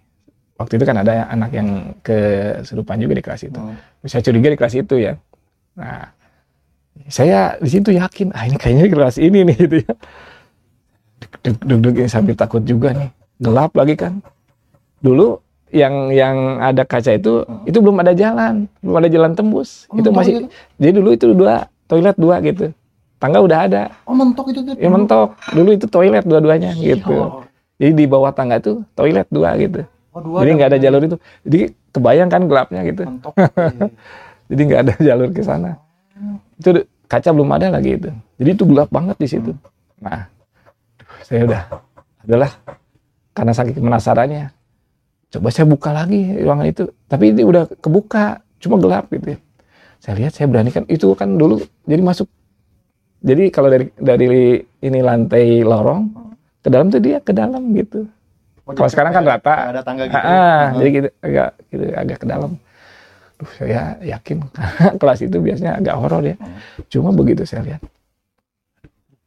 Waktu 0.62 0.76
itu 0.78 0.86
kan 0.86 1.02
ada 1.02 1.26
anak 1.32 1.52
yang 1.56 1.98
kesurupan 2.06 3.00
juga 3.02 3.18
di 3.18 3.24
kelas 3.24 3.42
itu. 3.48 3.60
Heeh. 3.60 4.08
Saya 4.08 4.22
curiga 4.22 4.48
di 4.54 4.58
kelas 4.60 4.76
itu 4.76 4.96
ya. 5.02 5.14
Nah, 5.80 6.12
saya 7.08 7.56
di 7.58 7.70
situ 7.72 7.96
yakin, 7.96 8.36
ah 8.36 8.44
ini 8.44 8.58
kayaknya 8.60 8.84
di 8.86 8.92
kelas 8.92 9.16
ini 9.18 9.40
nih 9.48 9.58
gitu 9.66 9.76
ya. 9.82 9.94
Deg-deg 11.44 11.96
ini 12.06 12.10
sambil 12.12 12.36
takut 12.36 12.62
juga 12.64 12.92
nih. 12.92 13.10
Gelap 13.40 13.72
lagi 13.74 13.96
kan. 13.96 14.20
Dulu 15.00 15.40
yang 15.70 16.10
yang 16.10 16.60
ada 16.60 16.82
kaca 16.84 17.14
itu 17.14 17.46
itu 17.64 17.78
belum 17.80 18.02
ada 18.02 18.12
jalan, 18.12 18.66
belum 18.82 18.96
ada 19.00 19.10
jalan 19.10 19.32
tembus. 19.38 19.86
Oh, 19.88 20.02
itu 20.02 20.10
mentok 20.10 20.14
masih 20.18 20.34
gitu? 20.34 20.46
jadi 20.82 20.92
dulu 20.98 21.10
itu 21.14 21.26
dua 21.32 21.54
toilet 21.86 22.16
dua 22.18 22.36
gitu. 22.42 22.74
Tangga 23.20 23.44
udah 23.44 23.60
ada, 23.68 23.84
Oh, 24.08 24.16
mentok 24.16 24.48
itu 24.50 24.64
tuh. 24.64 24.74
ya 24.80 24.88
mentok. 24.88 25.36
Dulu 25.52 25.70
itu 25.76 25.86
toilet 25.86 26.24
dua-duanya 26.24 26.72
gitu. 26.72 27.12
Oh, 27.14 27.44
Jadi 27.76 27.92
di 27.94 28.06
bawah 28.08 28.32
tangga 28.32 28.56
itu 28.58 28.80
toilet 28.96 29.28
dua 29.28 29.60
gitu. 29.60 29.84
oh, 30.16 30.22
dua 30.24 30.38
Jadi 30.40 30.50
nggak 30.56 30.70
ada 30.72 30.80
jalur 30.80 31.02
itu. 31.04 31.18
Jadi 31.44 31.60
kebayang 31.92 32.30
kan 32.32 32.42
gelapnya 32.48 32.82
gitu. 32.88 33.04
mentok. 33.04 33.36
Iya. 33.36 33.88
Jadi 34.50 34.62
nggak 34.66 34.82
ada 34.82 34.94
jalur 34.98 35.30
ke 35.30 35.42
sana. 35.44 35.72
Itu 36.56 36.70
kaca 37.06 37.30
belum 37.30 37.50
ada 37.52 37.68
lagi 37.70 38.00
itu. 38.00 38.10
Jadi 38.40 38.50
itu 38.56 38.64
gelap 38.66 38.90
banget 38.90 39.16
di 39.20 39.28
situ. 39.28 39.52
Nah, 40.00 40.24
saya 41.22 41.44
udah 41.44 41.62
adalah 42.24 42.50
karena 43.36 43.52
saking 43.52 43.84
penasarannya. 43.84 44.46
Coba 45.30 45.48
saya 45.52 45.68
buka 45.68 45.92
lagi 45.92 46.40
ruangan 46.40 46.66
itu. 46.66 46.84
Tapi 47.06 47.36
ini 47.36 47.44
udah 47.44 47.68
kebuka, 47.84 48.40
cuma 48.58 48.80
gelap 48.80 49.12
gitu 49.12 49.36
ya. 49.36 49.40
Saya 50.00 50.14
lihat 50.16 50.32
saya 50.32 50.48
beranikan 50.48 50.88
itu 50.88 51.12
kan 51.14 51.36
dulu 51.36 51.60
jadi 51.84 52.00
masuk. 52.00 52.32
Jadi 53.20 53.44
kalau 53.52 53.68
dari 53.68 53.92
dari 54.00 54.64
ini 54.80 55.00
lantai 55.04 55.60
lorong 55.60 56.02
ke 56.64 56.70
dalam 56.72 56.88
tuh 56.88 57.04
dia 57.04 57.20
ke 57.20 57.36
dalam 57.36 57.76
gitu. 57.76 58.08
Oh, 58.64 58.72
Kalau 58.78 58.90
sekarang 58.92 59.12
kan 59.12 59.24
rata. 59.28 59.76
Ada 59.76 59.82
tangga 59.84 60.08
gitu. 60.08 60.16
Ah, 60.16 60.72
jadi 60.78 60.90
gitu 60.94 61.10
agak 61.20 61.50
gitu 61.74 61.86
agak 61.92 62.18
ke 62.22 62.28
dalam. 62.30 62.52
Duh, 63.40 63.52
saya 63.56 63.96
yakin 64.04 64.38
kelas 65.02 65.20
itu 65.26 65.38
biasanya 65.40 65.80
agak 65.84 65.96
horor 66.00 66.24
ya. 66.24 66.36
Cuma 66.88 67.12
begitu 67.12 67.44
saya 67.44 67.66
lihat. 67.66 67.82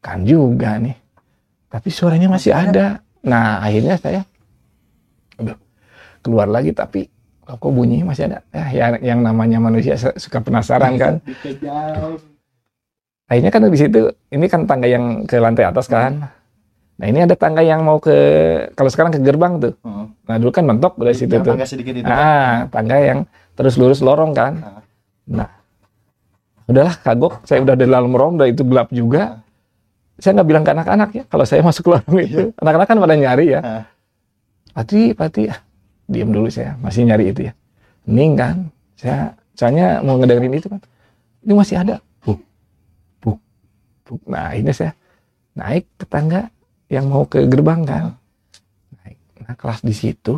Kan 0.00 0.24
juga 0.24 0.80
nih. 0.80 0.96
Tapi 1.68 1.88
suaranya 1.92 2.28
masih 2.32 2.52
ada. 2.52 3.00
Nah, 3.24 3.60
akhirnya 3.60 3.96
saya 4.00 4.24
aduh, 5.36 5.56
keluar 6.24 6.48
lagi 6.48 6.72
tapi 6.72 7.08
kok 7.44 7.60
bunyinya 7.60 8.12
masih 8.12 8.32
ada. 8.32 8.38
Ya, 8.54 8.64
yang, 8.72 8.92
yang 9.04 9.20
namanya 9.20 9.58
manusia 9.60 9.98
suka 9.98 10.40
penasaran 10.40 10.96
kan. 10.96 11.14
Dikejar. 11.28 12.31
Akhirnya 13.32 13.48
kan 13.48 13.64
di 13.64 13.78
situ 13.80 14.12
ini 14.28 14.44
kan 14.44 14.68
tangga 14.68 14.84
yang 14.84 15.24
ke 15.24 15.40
lantai 15.40 15.64
atas 15.64 15.88
kan. 15.88 16.28
Nah, 17.00 17.06
ini 17.08 17.24
ada 17.24 17.32
tangga 17.32 17.64
yang 17.64 17.80
mau 17.80 17.96
ke 17.96 18.12
kalau 18.76 18.92
sekarang 18.92 19.08
ke 19.08 19.24
gerbang 19.24 19.56
tuh. 19.56 19.72
Heeh. 19.80 20.04
Nah, 20.28 20.36
dulu 20.36 20.52
kan 20.52 20.68
mentok 20.68 21.00
dari 21.00 21.16
situ 21.16 21.32
Yang 21.32 21.48
tuh. 21.48 21.52
tangga 21.56 21.64
sedikit 21.64 21.94
itu. 21.96 22.04
Ah, 22.04 22.68
tangga 22.68 23.00
yang 23.00 23.24
terus 23.56 23.80
lurus 23.80 24.04
lorong 24.04 24.36
kan. 24.36 24.60
Ah. 24.60 24.84
Nah, 25.32 25.48
udahlah 26.68 26.92
kagok. 27.00 27.40
Saya 27.48 27.64
udah 27.64 27.72
di 27.72 27.88
dalam 27.88 28.12
lorong, 28.12 28.36
udah 28.36 28.48
itu 28.52 28.68
gelap 28.68 28.92
juga. 28.92 29.40
Saya 30.20 30.36
nggak 30.36 30.48
bilang 30.52 30.62
ke 30.68 30.70
anak-anak 30.76 31.10
ya, 31.16 31.24
kalau 31.32 31.48
saya 31.48 31.64
masuk 31.72 31.88
lorong 31.88 32.20
itu. 32.20 32.52
Anak-anak 32.60 32.84
kan 32.84 32.96
pada 33.00 33.16
nyari 33.16 33.46
ya. 33.56 33.88
Pati, 34.76 35.16
pati, 35.16 35.48
ah, 35.48 35.56
diam 36.04 36.28
dulu 36.28 36.52
saya, 36.52 36.76
masih 36.84 37.08
nyari 37.08 37.32
itu 37.32 37.48
ya. 37.48 37.56
Hening 38.04 38.32
kan, 38.36 38.56
saya 39.00 39.32
soalnya 39.56 40.04
mau 40.04 40.20
ngedengerin 40.20 40.52
itu 40.52 40.68
kan. 40.68 40.84
Ini 41.40 41.56
masih 41.56 41.80
ada. 41.80 41.96
Nah, 44.26 44.52
ini 44.52 44.70
saya 44.70 44.92
naik 45.52 45.84
ke 45.96 46.04
tangga 46.04 46.48
yang 46.88 47.08
mau 47.08 47.24
ke 47.24 47.44
gerbang 47.46 47.84
kan. 47.84 48.04
Naik. 49.00 49.16
Nah, 49.42 49.54
kelas 49.56 49.80
di 49.80 49.92
situ 49.92 50.36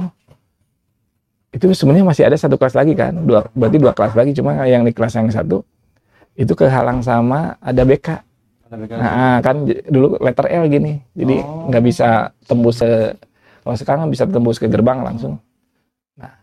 itu 1.51 1.71
sebenarnya 1.71 2.03
masih 2.03 2.27
ada 2.27 2.35
satu 2.35 2.59
kelas 2.59 2.75
lagi 2.75 2.99
kan 2.99 3.15
dua 3.15 3.47
berarti 3.55 3.79
dua 3.79 3.95
kelas 3.95 4.19
lagi 4.19 4.35
cuma 4.35 4.59
yang 4.67 4.83
di 4.83 4.91
kelas 4.91 5.15
yang 5.15 5.31
satu 5.31 5.63
itu 6.35 6.51
kehalang 6.51 6.99
sama 6.99 7.55
ada 7.63 7.87
BK 7.87 8.09
Ada 8.67 8.75
begal. 8.75 8.99
nah 8.99 9.39
kan 9.39 9.63
dulu 9.87 10.19
letter 10.19 10.51
L 10.51 10.67
gini 10.67 10.99
jadi 11.15 11.47
Oh. 11.47 11.71
nggak 11.71 11.85
bisa 11.87 12.35
tembus 12.51 12.83
ke 12.83 13.15
kalau 13.63 13.77
sekarang 13.79 14.11
bisa 14.11 14.27
tembus 14.27 14.59
ke 14.59 14.67
gerbang 14.67 15.07
langsung 15.07 15.39
nah 16.19 16.35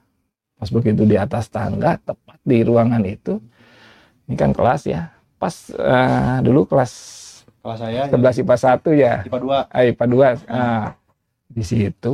pas 0.55 0.71
begitu 0.71 1.03
di 1.03 1.19
atas 1.19 1.51
tangga 1.51 2.00
tepat 2.00 2.39
di 2.47 2.63
ruangan 2.63 3.03
itu 3.03 3.35
ini 4.31 4.39
kan 4.39 4.55
kelas 4.55 4.88
ya 4.88 5.11
pas 5.41 5.74
eh, 5.74 6.38
dulu 6.45 6.69
kelas 6.69 6.93
Kalau 7.62 7.77
saya 7.77 8.05
11 8.10 8.41
IPA 8.45 8.55
1 8.77 8.93
ya. 8.93 9.13
IPA 9.25 9.38
2. 9.41 9.74
ah, 9.74 9.81
IPA 9.81 10.05
2 10.05 10.50
ah, 10.50 10.86
di 11.50 11.63
situ 11.65 12.13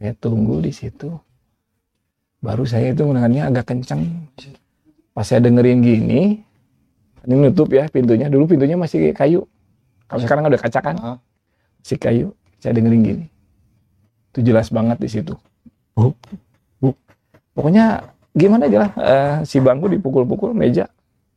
saya 0.00 0.12
tunggu 0.16 0.64
di 0.64 0.72
situ. 0.72 1.12
Baru 2.42 2.64
saya 2.66 2.90
itu 2.90 3.04
mendengarnya 3.04 3.52
agak 3.52 3.70
kencang 3.70 4.02
pas 5.12 5.28
saya 5.28 5.44
dengerin 5.44 5.84
gini 5.84 6.40
ini 7.22 7.34
nutup 7.38 7.70
ya 7.70 7.86
pintunya. 7.86 8.26
Dulu 8.26 8.50
pintunya 8.50 8.74
masih 8.74 9.14
kayu. 9.14 9.46
Kalau 10.10 10.20
sekarang 10.20 10.48
udah 10.48 10.60
kaca 10.60 10.80
kan? 10.82 10.96
Heeh. 10.98 11.18
masih 11.84 11.98
kayu. 12.00 12.28
Saya 12.58 12.72
dengerin 12.74 13.02
gini. 13.06 13.26
Itu 14.34 14.42
jelas 14.42 14.72
banget 14.74 14.98
di 14.98 15.08
situ. 15.08 15.34
Buk 15.94 16.16
buk 16.82 16.96
pokoknya 17.54 18.10
gimana 18.32 18.64
aja 18.66 18.78
lah 18.88 18.90
eh, 18.96 19.34
si 19.46 19.62
bangku 19.62 19.86
dipukul-pukul 19.86 20.50
meja. 20.50 20.90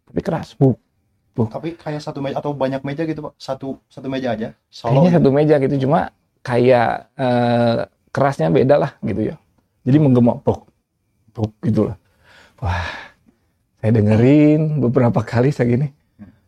Tapi 0.09 0.21
keras. 0.25 0.57
Buk 0.57 0.81
Tapi 1.35 1.75
kayak 1.75 1.99
satu 1.99 2.23
meja 2.23 2.39
atau 2.39 2.55
banyak 2.55 2.79
meja 2.87 3.03
gitu, 3.03 3.27
Pak. 3.27 3.33
Satu 3.35 3.83
satu 3.91 4.07
meja 4.07 4.31
aja. 4.31 4.55
Solo. 4.71 5.03
kayaknya 5.03 5.11
satu 5.19 5.29
meja 5.35 5.55
gitu 5.59 5.75
cuma 5.83 6.15
kayak 6.39 7.11
eh, 7.19 7.77
kerasnya 8.15 8.47
beda 8.47 8.75
lah 8.79 8.91
gitu 9.03 9.33
ya. 9.33 9.35
Jadi 9.83 9.97
menggema 9.99 10.39
pok 10.39 10.71
pok 11.35 11.51
gitu 11.59 11.91
lah 11.91 11.99
wah 12.63 12.87
saya 13.83 13.91
dengerin 13.91 14.79
beberapa 14.81 15.19
kali 15.21 15.51
saya 15.51 15.67
gini 15.69 15.87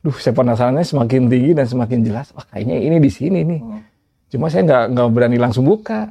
duh 0.02 0.16
saya 0.16 0.32
penasarannya 0.32 0.88
semakin 0.88 1.28
tinggi 1.28 1.52
dan 1.52 1.68
semakin 1.68 2.00
jelas. 2.08 2.32
Wah 2.32 2.48
kayaknya 2.48 2.80
ini 2.80 2.98
di 3.04 3.12
sini 3.12 3.44
nih. 3.44 3.60
Heeh. 3.60 3.82
cuma 4.28 4.48
saya 4.48 4.64
nggak 4.64 4.84
nggak 4.96 5.08
berani 5.12 5.38
langsung 5.40 5.68
buka. 5.68 6.08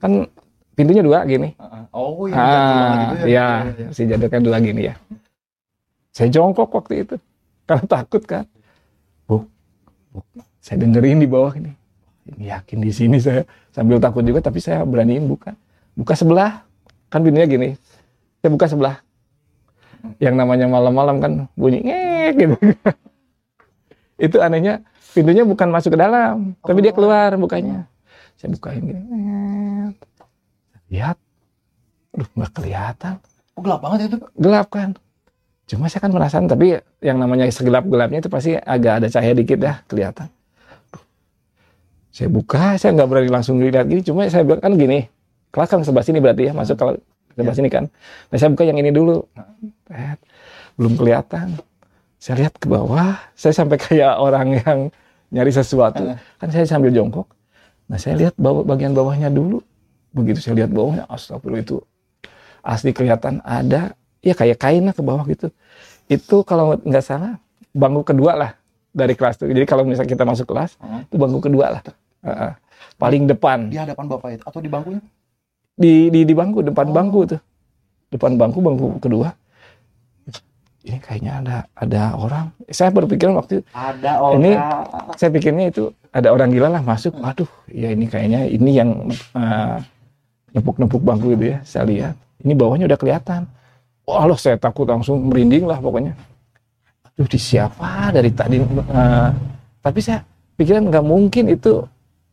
Kan 0.00 0.24
pintunya 0.72 1.04
dua 1.04 1.28
gini. 1.28 1.52
Heeh. 1.52 1.82
Oh, 1.92 2.24
yang 2.24 2.40
ah 2.40 3.12
gitu 3.12 3.26
ya, 3.28 3.28
Iya, 3.28 3.46
iya. 3.76 3.88
si 3.92 4.02
jaduknya 4.08 4.40
dua 4.40 4.56
gini 4.64 4.82
ya. 4.88 4.94
Saya 6.16 6.28
jongkok 6.32 6.72
waktu 6.72 7.04
itu 7.04 7.16
karena 7.68 7.84
takut 7.86 8.22
kan? 8.24 8.44
Bu, 9.26 9.46
bu 10.12 10.20
saya 10.62 10.82
dengerin 10.82 11.22
di 11.22 11.28
bawah 11.28 11.54
ini. 11.58 11.72
Ini 12.22 12.54
yakin 12.54 12.78
di 12.78 12.90
sini 12.94 13.18
saya 13.18 13.42
sambil 13.74 13.98
takut 13.98 14.22
juga 14.22 14.38
tapi 14.42 14.62
saya 14.62 14.86
beraniin 14.86 15.26
buka. 15.26 15.54
Buka 15.98 16.14
sebelah. 16.14 16.62
Kan 17.10 17.26
pintunya 17.26 17.50
gini. 17.50 17.68
Saya 18.40 18.50
buka 18.54 18.66
sebelah. 18.70 18.96
Yang 20.22 20.34
namanya 20.38 20.66
malam-malam 20.70 21.16
kan 21.18 21.32
bunyi 21.58 21.82
ngek 21.82 22.32
gitu. 22.38 22.56
Itu 24.30 24.36
anehnya 24.38 24.82
pintunya 25.12 25.42
bukan 25.42 25.68
masuk 25.68 25.94
ke 25.94 25.98
dalam 25.98 26.54
tapi 26.62 26.78
dia 26.82 26.94
keluar 26.94 27.34
bukanya. 27.38 27.90
Saya 28.38 28.54
bukain 28.54 28.82
gini 28.82 29.02
lihat. 30.92 31.16
Aduh 32.12 32.28
nggak 32.36 32.52
kelihatan. 32.52 33.14
Oh, 33.56 33.60
gelap 33.64 33.80
banget 33.80 34.12
itu, 34.12 34.18
gelap 34.36 34.68
kan 34.68 34.96
cuma 35.66 35.86
saya 35.88 36.00
kan 36.04 36.10
penasaran 36.12 36.46
tapi 36.50 36.78
yang 37.00 37.16
namanya 37.22 37.48
segelap 37.48 37.86
gelapnya 37.86 38.18
itu 38.20 38.30
pasti 38.30 38.58
agak 38.58 39.02
ada 39.02 39.06
cahaya 39.08 39.34
dikit 39.36 39.58
ya 39.62 39.80
kelihatan. 39.86 40.28
Saya 42.12 42.28
buka 42.28 42.76
saya 42.76 42.92
nggak 42.92 43.08
berani 43.08 43.30
langsung 43.32 43.56
dilihat 43.56 43.88
gini 43.88 44.04
cuma 44.04 44.28
saya 44.28 44.44
bilang 44.44 44.60
kan 44.60 44.76
gini 44.76 45.08
kelas 45.52 45.68
kan 45.68 45.80
sebelah 45.84 46.04
sini 46.04 46.18
berarti 46.20 46.48
ya 46.48 46.52
masuk 46.52 46.76
ke 46.80 46.84
sebelah 47.36 47.56
sini 47.56 47.68
kan. 47.72 47.84
Nah 48.32 48.36
saya 48.36 48.48
buka 48.52 48.64
yang 48.64 48.80
ini 48.80 48.90
dulu. 48.92 49.24
Belum 50.76 50.96
kelihatan. 50.96 51.60
Saya 52.16 52.46
lihat 52.46 52.54
ke 52.56 52.66
bawah 52.68 53.18
saya 53.36 53.52
sampai 53.52 53.76
kayak 53.76 54.16
orang 54.20 54.60
yang 54.60 54.78
nyari 55.32 55.52
sesuatu. 55.52 56.16
Kan 56.40 56.48
saya 56.48 56.64
sambil 56.68 56.92
jongkok. 56.92 57.28
Nah 57.88 58.00
saya 58.00 58.16
lihat 58.16 58.34
bawah 58.40 58.64
bagian 58.64 58.96
bawahnya 58.96 59.28
dulu. 59.28 59.60
Begitu 60.12 60.40
saya 60.40 60.64
lihat 60.64 60.70
bawahnya 60.72 61.08
astagfirullah 61.08 61.64
itu 61.64 61.76
asli 62.64 62.92
kelihatan. 62.92 63.40
Ada 63.44 63.96
ya 64.22 64.32
kayak 64.32 64.56
kain 64.56 64.82
lah 64.82 64.94
ke 64.94 65.02
bawah 65.02 65.26
gitu. 65.26 65.50
Itu 66.06 66.42
kalau 66.42 66.78
nggak 66.78 67.04
salah 67.04 67.36
bangku 67.70 68.02
kedua 68.02 68.32
lah 68.32 68.50
dari 68.92 69.12
kelas 69.12 69.40
itu 69.40 69.48
jadi 69.48 69.64
kalau 69.64 69.82
misalnya 69.82 70.10
kita 70.10 70.24
masuk 70.24 70.46
kelas 70.46 70.76
Hmm. 70.78 71.02
itu 71.02 71.16
bangku 71.16 71.40
kedua 71.40 71.78
lah. 71.78 71.82
Heeh. 72.22 72.52
paling 72.92 73.26
depan. 73.26 73.66
Di 73.66 73.78
hadapan 73.78 74.04
bapak 74.06 74.28
itu 74.32 74.44
atau 74.46 74.60
di 74.60 74.70
bangkunya? 74.70 75.02
di 75.72 76.06
di 76.08 76.22
di 76.22 76.34
bangku 76.34 76.62
depan 76.62 76.86
Oh. 76.88 76.94
bangku 76.94 77.20
tuh. 77.26 77.40
Depan 78.10 78.36
bangku 78.36 78.58
bangku 78.60 78.86
kedua. 78.98 79.34
Ini 80.82 80.98
kayaknya 80.98 81.32
ada 81.38 81.56
ada 81.72 82.02
orang. 82.14 82.50
Saya 82.66 82.90
berpikiran 82.90 83.38
waktu 83.38 83.62
Ada 83.70 84.18
orang. 84.18 84.38
Ini- 84.42 84.58
saya 85.14 85.30
pikirnya 85.30 85.70
itu 85.70 85.84
ada 86.10 86.28
orang 86.28 86.50
gila 86.50 86.68
lah 86.68 86.82
masuk. 86.82 87.14
Waduh 87.16 87.46
ya 87.70 87.90
ini 87.90 88.10
kayaknya 88.10 88.46
ini 88.46 88.70
yang 88.74 88.90
eh, 89.32 89.76
nepuk-nepuk 90.52 91.00
bangku 91.00 91.32
itu 91.32 91.54
ya 91.54 91.58
saya 91.62 91.86
lihat. 91.86 92.14
Ini 92.42 92.52
bawahnya 92.52 92.86
udah 92.86 92.98
kelihatan 92.98 93.46
wah 94.08 94.24
loh 94.26 94.38
saya 94.38 94.58
takut 94.58 94.86
langsung 94.88 95.30
merinding 95.30 95.66
lah 95.66 95.78
pokoknya. 95.78 96.12
Aduh 97.12 97.28
di 97.28 97.38
siapa? 97.38 98.10
Dari 98.10 98.30
tadi 98.32 98.58
eh, 98.62 99.30
tapi 99.82 99.98
saya 100.00 100.24
pikiran 100.56 100.88
nggak 100.88 101.04
mungkin 101.04 101.52
itu 101.52 101.82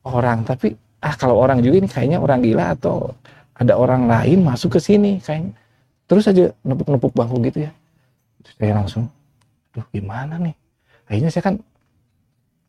orang. 0.07 0.45
Tapi 0.47 0.73
ah 0.99 1.15
kalau 1.15 1.39
orang 1.39 1.63
juga 1.63 1.83
ini 1.83 1.88
kayaknya 1.89 2.17
orang 2.19 2.39
gila 2.43 2.75
atau 2.75 3.13
ada 3.59 3.75
orang 3.75 4.07
lain 4.07 4.43
masuk 4.43 4.77
ke 4.77 4.79
sini 4.79 5.19
kayaknya. 5.19 5.53
Terus 6.09 6.25
aja 6.25 6.49
nepuk-nepuk 6.65 7.13
bangku 7.13 7.38
gitu 7.45 7.69
ya. 7.69 7.71
Terus 8.41 8.55
saya 8.57 8.73
langsung 8.73 9.03
aduh 9.75 9.85
gimana 9.93 10.41
nih? 10.41 10.55
Akhirnya 11.05 11.31
saya 11.33 11.43
kan 11.43 11.55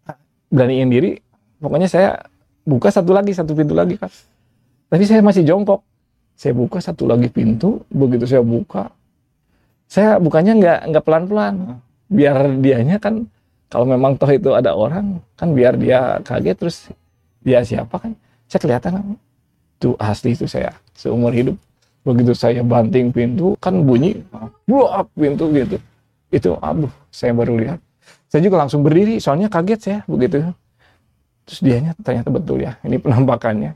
ah, 0.09 0.17
beraniin 0.53 0.91
diri. 0.93 1.11
Pokoknya 1.61 1.89
saya 1.89 2.17
buka 2.65 2.89
satu 2.93 3.13
lagi 3.13 3.33
satu 3.37 3.53
pintu 3.53 3.77
lagi 3.77 3.97
kan 3.97 4.09
tapi 4.91 5.07
saya 5.07 5.23
masih 5.23 5.47
jongkok 5.47 5.87
saya 6.41 6.57
buka 6.57 6.81
satu 6.81 7.05
lagi 7.05 7.29
pintu 7.29 7.85
begitu 7.93 8.25
saya 8.25 8.41
buka 8.41 8.89
saya 9.91 10.23
bukannya 10.23 10.63
nggak 10.63 10.81
nggak 10.95 11.05
pelan-pelan. 11.05 11.83
Biar 12.07 12.47
dianya 12.63 13.03
kan 13.03 13.27
kalau 13.67 13.91
memang 13.91 14.15
toh 14.15 14.31
itu 14.31 14.55
ada 14.55 14.71
orang 14.71 15.19
kan 15.35 15.51
biar 15.51 15.75
dia 15.75 16.23
kaget 16.23 16.57
terus 16.63 16.77
dia 17.43 17.59
siapa 17.67 17.99
kan? 17.99 18.15
Saya 18.47 18.61
kelihatan 18.63 18.91
kan 19.03 19.07
itu 19.83 19.91
asli 19.99 20.39
itu 20.39 20.47
saya 20.47 20.71
seumur 20.95 21.35
hidup. 21.35 21.59
Begitu 22.07 22.33
saya 22.39 22.63
banting 22.63 23.11
pintu 23.11 23.59
kan 23.59 23.83
bunyi 23.83 24.23
buak 24.71 25.11
pintu 25.19 25.51
gitu. 25.51 25.77
Itu 26.31 26.55
aduh 26.63 26.91
saya 27.11 27.35
baru 27.35 27.59
lihat. 27.59 27.83
Saya 28.31 28.47
juga 28.47 28.63
langsung 28.63 28.87
berdiri 28.87 29.19
soalnya 29.19 29.51
kaget 29.51 29.81
saya 29.83 29.99
begitu. 30.07 30.55
Terus 31.51 31.61
dianya 31.67 31.99
ternyata 31.99 32.31
betul 32.31 32.63
ya 32.63 32.79
ini 32.87 32.95
penampakannya 33.03 33.75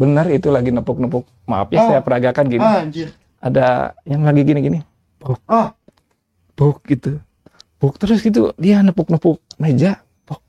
benar 0.00 0.32
itu 0.32 0.48
lagi 0.48 0.72
nepuk-nepuk. 0.72 1.28
Maaf 1.44 1.68
ya 1.68 1.78
Oh. 1.78 1.88
saya 1.92 2.00
peragakan 2.00 2.44
gini. 2.48 2.64
Anjir. 2.64 3.08
ada 3.40 3.92
yang 4.04 4.24
lagi 4.24 4.40
gini-gini. 4.42 4.80
Buk 5.20 5.40
Ah. 5.44 5.76
buk 6.56 6.80
gitu. 6.88 7.20
Buk 7.76 7.96
terus 7.96 8.20
gitu. 8.20 8.52
Dia 8.56 8.80
nepuk-nepuk 8.80 9.36
meja. 9.56 10.00
Buk 10.24 10.40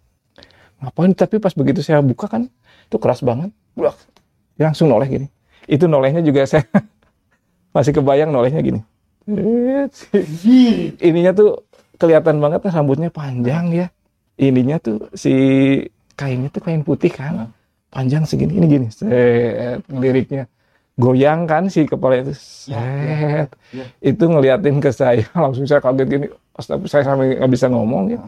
ngapain? 0.79 1.11
Tapi 1.11 1.39
pas 1.39 1.51
begitu 1.51 1.79
saya 1.79 1.99
buka 1.99 2.27
kan 2.27 2.47
itu 2.87 2.95
keras 2.95 3.19
banget. 3.19 3.51
Buak. 3.75 3.95
dia 4.55 4.67
langsung 4.67 4.87
noleh 4.87 5.07
gini. 5.07 5.27
Itu 5.65 5.87
nolehnya 5.87 6.19
juga 6.21 6.43
saya 6.43 6.63
masih 7.75 7.91
kebayang 7.91 8.29
nolehnya 8.29 8.59
gini. 8.59 8.79
Ininya 10.99 11.31
tuh 11.31 11.63
kelihatan 11.95 12.41
banget 12.41 12.59
kan 12.65 12.71
rambutnya 12.81 13.09
panjang 13.09 13.71
ya. 13.71 13.87
Ininya 14.35 14.77
tuh 14.77 15.07
si 15.13 15.33
kainnya 16.15 16.49
tuh 16.49 16.61
kain 16.61 16.81
putih 16.81 17.09
kan 17.09 17.49
panjang 17.91 18.23
segini 18.23 18.57
ini 18.57 18.65
gini 18.67 18.87
set 18.87 19.83
liriknya. 19.91 20.47
Goyang 20.95 21.47
kan 21.47 21.65
si 21.67 21.87
kepala 21.87 22.19
itu? 22.19 22.35
Set. 22.35 23.47
ya. 23.73 23.85
itu 24.03 24.23
ngeliatin 24.23 24.77
ke 24.79 24.91
saya 24.91 25.23
langsung 25.43 25.63
saya 25.65 25.79
kaget 25.79 26.07
gini 26.07 26.25
astaga 26.53 26.85
saya 26.85 27.03
sampai 27.07 27.35
nggak 27.39 27.51
bisa 27.51 27.67
ngomong 27.67 28.03
ya. 28.11 28.19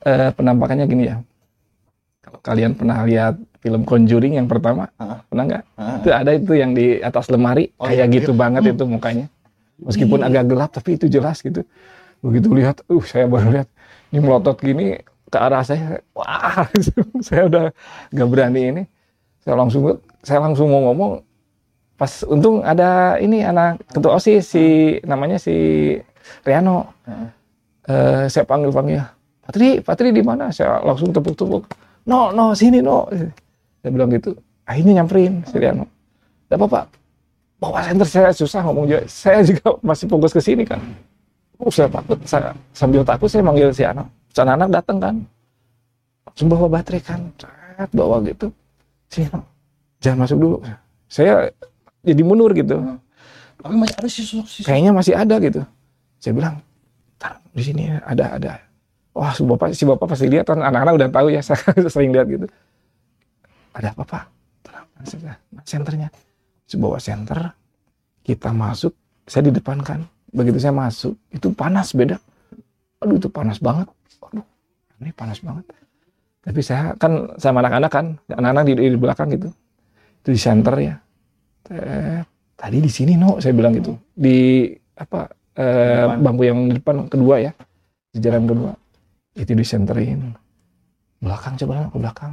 Eh, 0.00 0.30
penampakannya 0.32 0.86
gini 0.86 1.10
ya. 1.10 1.16
Kalau 2.22 2.38
kalian 2.44 2.76
pernah 2.76 3.02
lihat 3.02 3.34
film 3.58 3.82
Conjuring 3.82 4.38
yang 4.38 4.46
pertama 4.46 4.86
Ah. 4.94 5.22
pernah 5.26 5.44
nggak? 5.48 5.64
Ah. 5.74 5.96
itu 5.98 6.08
ada 6.12 6.30
itu 6.34 6.52
yang 6.54 6.70
di 6.70 6.98
atas 7.00 7.26
lemari 7.28 7.70
Oh, 7.78 7.86
kayak 7.86 8.06
iya. 8.06 8.14
gitu 8.20 8.30
banget 8.36 8.74
itu 8.74 8.84
mukanya. 8.84 9.26
Meskipun 9.78 10.20
agak 10.22 10.44
gelap 10.50 10.70
tapi 10.74 10.98
itu 10.98 11.06
jelas 11.06 11.38
gitu. 11.40 11.62
Begitu 12.20 12.50
lihat 12.50 12.82
uh 12.86 13.04
saya 13.06 13.30
baru 13.30 13.54
lihat 13.54 13.68
ini 14.10 14.18
melotot 14.18 14.58
gini 14.58 14.98
ke 15.28 15.38
arah 15.38 15.62
saya 15.62 16.00
wah 16.16 16.64
saya 17.26 17.46
udah 17.48 17.64
nggak 18.12 18.28
berani 18.28 18.62
ini. 18.74 18.82
Saya 19.44 19.54
langsung 19.56 19.84
saya 20.24 20.40
langsung 20.42 20.68
mau 20.68 20.90
ngomong 20.90 21.22
pas 21.98 22.22
untung 22.26 22.62
ada 22.62 23.18
ini 23.18 23.42
anak 23.42 23.82
ketua 23.90 24.18
osis 24.18 24.44
si 24.44 24.96
namanya 25.04 25.36
si 25.40 25.54
Riano. 26.44 26.88
Eh, 27.88 28.28
saya 28.28 28.44
panggil 28.44 28.68
panggil 28.68 29.00
Patri 29.44 29.80
Patri 29.80 30.08
di 30.12 30.20
mana? 30.20 30.52
Saya 30.52 30.84
langsung 30.84 31.12
tepuk-tepuk 31.12 31.64
no 32.08 32.32
no 32.32 32.52
sini 32.52 32.80
no. 32.84 33.08
Saya 33.80 33.90
bilang 33.94 34.12
gitu 34.12 34.36
akhirnya 34.68 35.00
nyamperin 35.00 35.44
si 35.48 35.56
Riano. 35.56 35.84
Gak 36.48 36.56
apa-apa 36.60 36.98
bawa 37.58 37.82
center 37.82 38.06
saya 38.06 38.30
susah 38.30 38.62
ngomong 38.62 38.86
juga 38.86 39.02
saya 39.10 39.42
juga 39.42 39.74
masih 39.82 40.06
fokus 40.06 40.32
ke 40.32 40.40
sini 40.40 40.62
kan. 40.62 40.78
Oh 41.58 41.70
saya 41.74 41.90
takut 41.90 42.18
saya 42.22 42.54
sambil 42.70 43.02
takut 43.02 43.26
saya 43.26 43.42
manggil 43.42 43.74
si 43.74 43.82
anak 43.82 44.06
si 44.32 44.38
anak 44.40 44.70
datang 44.70 44.98
kan. 44.98 45.16
Langsung 46.28 46.48
bawa 46.52 46.66
baterai 46.70 47.02
kan. 47.02 47.20
Bawa 47.90 48.22
gitu. 48.26 48.52
Sini 49.08 49.26
jangan 49.98 50.18
masuk 50.26 50.38
dulu. 50.38 50.56
Saya 51.08 51.50
jadi 52.04 52.22
mundur 52.22 52.52
gitu. 52.54 52.78
Tapi 53.58 53.74
masih 53.74 53.96
ada 53.98 54.08
siswa 54.08 54.42
siswa. 54.46 54.66
kayaknya 54.70 54.92
masih 54.94 55.14
ada 55.18 55.34
gitu. 55.42 55.60
Saya 56.22 56.32
bilang 56.36 56.54
"Tar, 57.18 57.42
di 57.50 57.62
sini 57.64 57.90
ada 57.90 58.38
ada. 58.38 58.52
Wah 59.16 59.34
si 59.34 59.42
bapak 59.42 59.74
si 59.74 59.82
bapak 59.82 60.06
pasti 60.06 60.30
lihat. 60.30 60.46
Kan 60.46 60.62
anak-anak 60.62 60.94
udah 60.94 61.08
tahu 61.10 61.26
ya 61.34 61.42
saya 61.48 61.58
sering 61.90 62.14
lihat 62.14 62.30
gitu. 62.30 62.46
Ada 63.74 63.94
apa 63.94 64.02
pak? 64.06 64.24
Tenang, 64.62 64.86
saya, 65.02 65.34
"Nah, 65.50 65.64
senternya 65.66 66.08
bawa 66.76 67.00
senter 67.00 67.40
kita 68.22 68.52
masuk. 68.52 68.92
Saya 69.24 69.48
di 69.48 69.52
depan 69.56 69.80
kan. 69.80 70.04
Begitu 70.28 70.60
saya 70.60 70.76
masuk 70.76 71.16
itu 71.32 71.48
panas 71.56 71.96
beda 71.96 72.20
aduh 73.02 73.16
itu 73.16 73.28
panas 73.30 73.58
banget. 73.62 73.88
Aduh 74.22 74.46
ini 75.02 75.10
panas 75.14 75.38
banget. 75.42 75.64
Tapi 76.42 76.60
saya 76.62 76.94
kan 76.96 77.34
sama 77.36 77.60
anak-anak 77.62 77.90
kan 77.92 78.06
anak-anak 78.30 78.64
di, 78.66 78.72
di 78.94 78.98
belakang 78.98 79.28
gitu. 79.34 79.48
Itu 80.22 80.28
di 80.34 80.40
center 80.40 80.74
ya. 80.78 80.94
Eh, 81.68 82.20
tadi 82.56 82.78
di 82.80 82.90
sini 82.90 83.14
no 83.18 83.38
saya 83.38 83.54
bilang 83.54 83.74
gitu. 83.76 83.94
Di 84.14 84.70
apa 84.98 85.28
eh, 85.58 86.06
bangku 86.18 86.42
yang 86.46 86.58
di 86.70 86.74
depan 86.78 87.06
kedua 87.10 87.42
ya. 87.42 87.52
Di 88.10 88.18
jalan 88.22 88.48
kedua. 88.48 88.72
Itu 89.38 89.52
disenterin. 89.54 90.34
Belakang 91.22 91.54
coba 91.58 91.90
ke 91.90 91.98
belakang. 91.98 92.32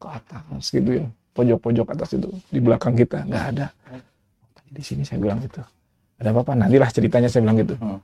Ke 0.00 0.06
atas 0.10 0.64
gitu 0.72 0.90
ya. 1.02 1.06
Pojok-pojok 1.36 1.86
atas 1.92 2.16
itu. 2.16 2.28
Di 2.50 2.58
belakang 2.58 2.96
kita 2.96 3.26
nggak 3.28 3.44
ada. 3.54 3.66
Tadi 4.56 4.70
di 4.74 4.82
sini 4.82 5.02
saya 5.04 5.20
bilang 5.20 5.38
gitu. 5.44 5.62
Ada 6.22 6.30
apa-apa 6.30 6.54
nantilah 6.54 6.90
ceritanya 6.90 7.28
saya 7.28 7.42
bilang 7.44 7.58
gitu. 7.60 7.74
Hmm. 7.78 7.98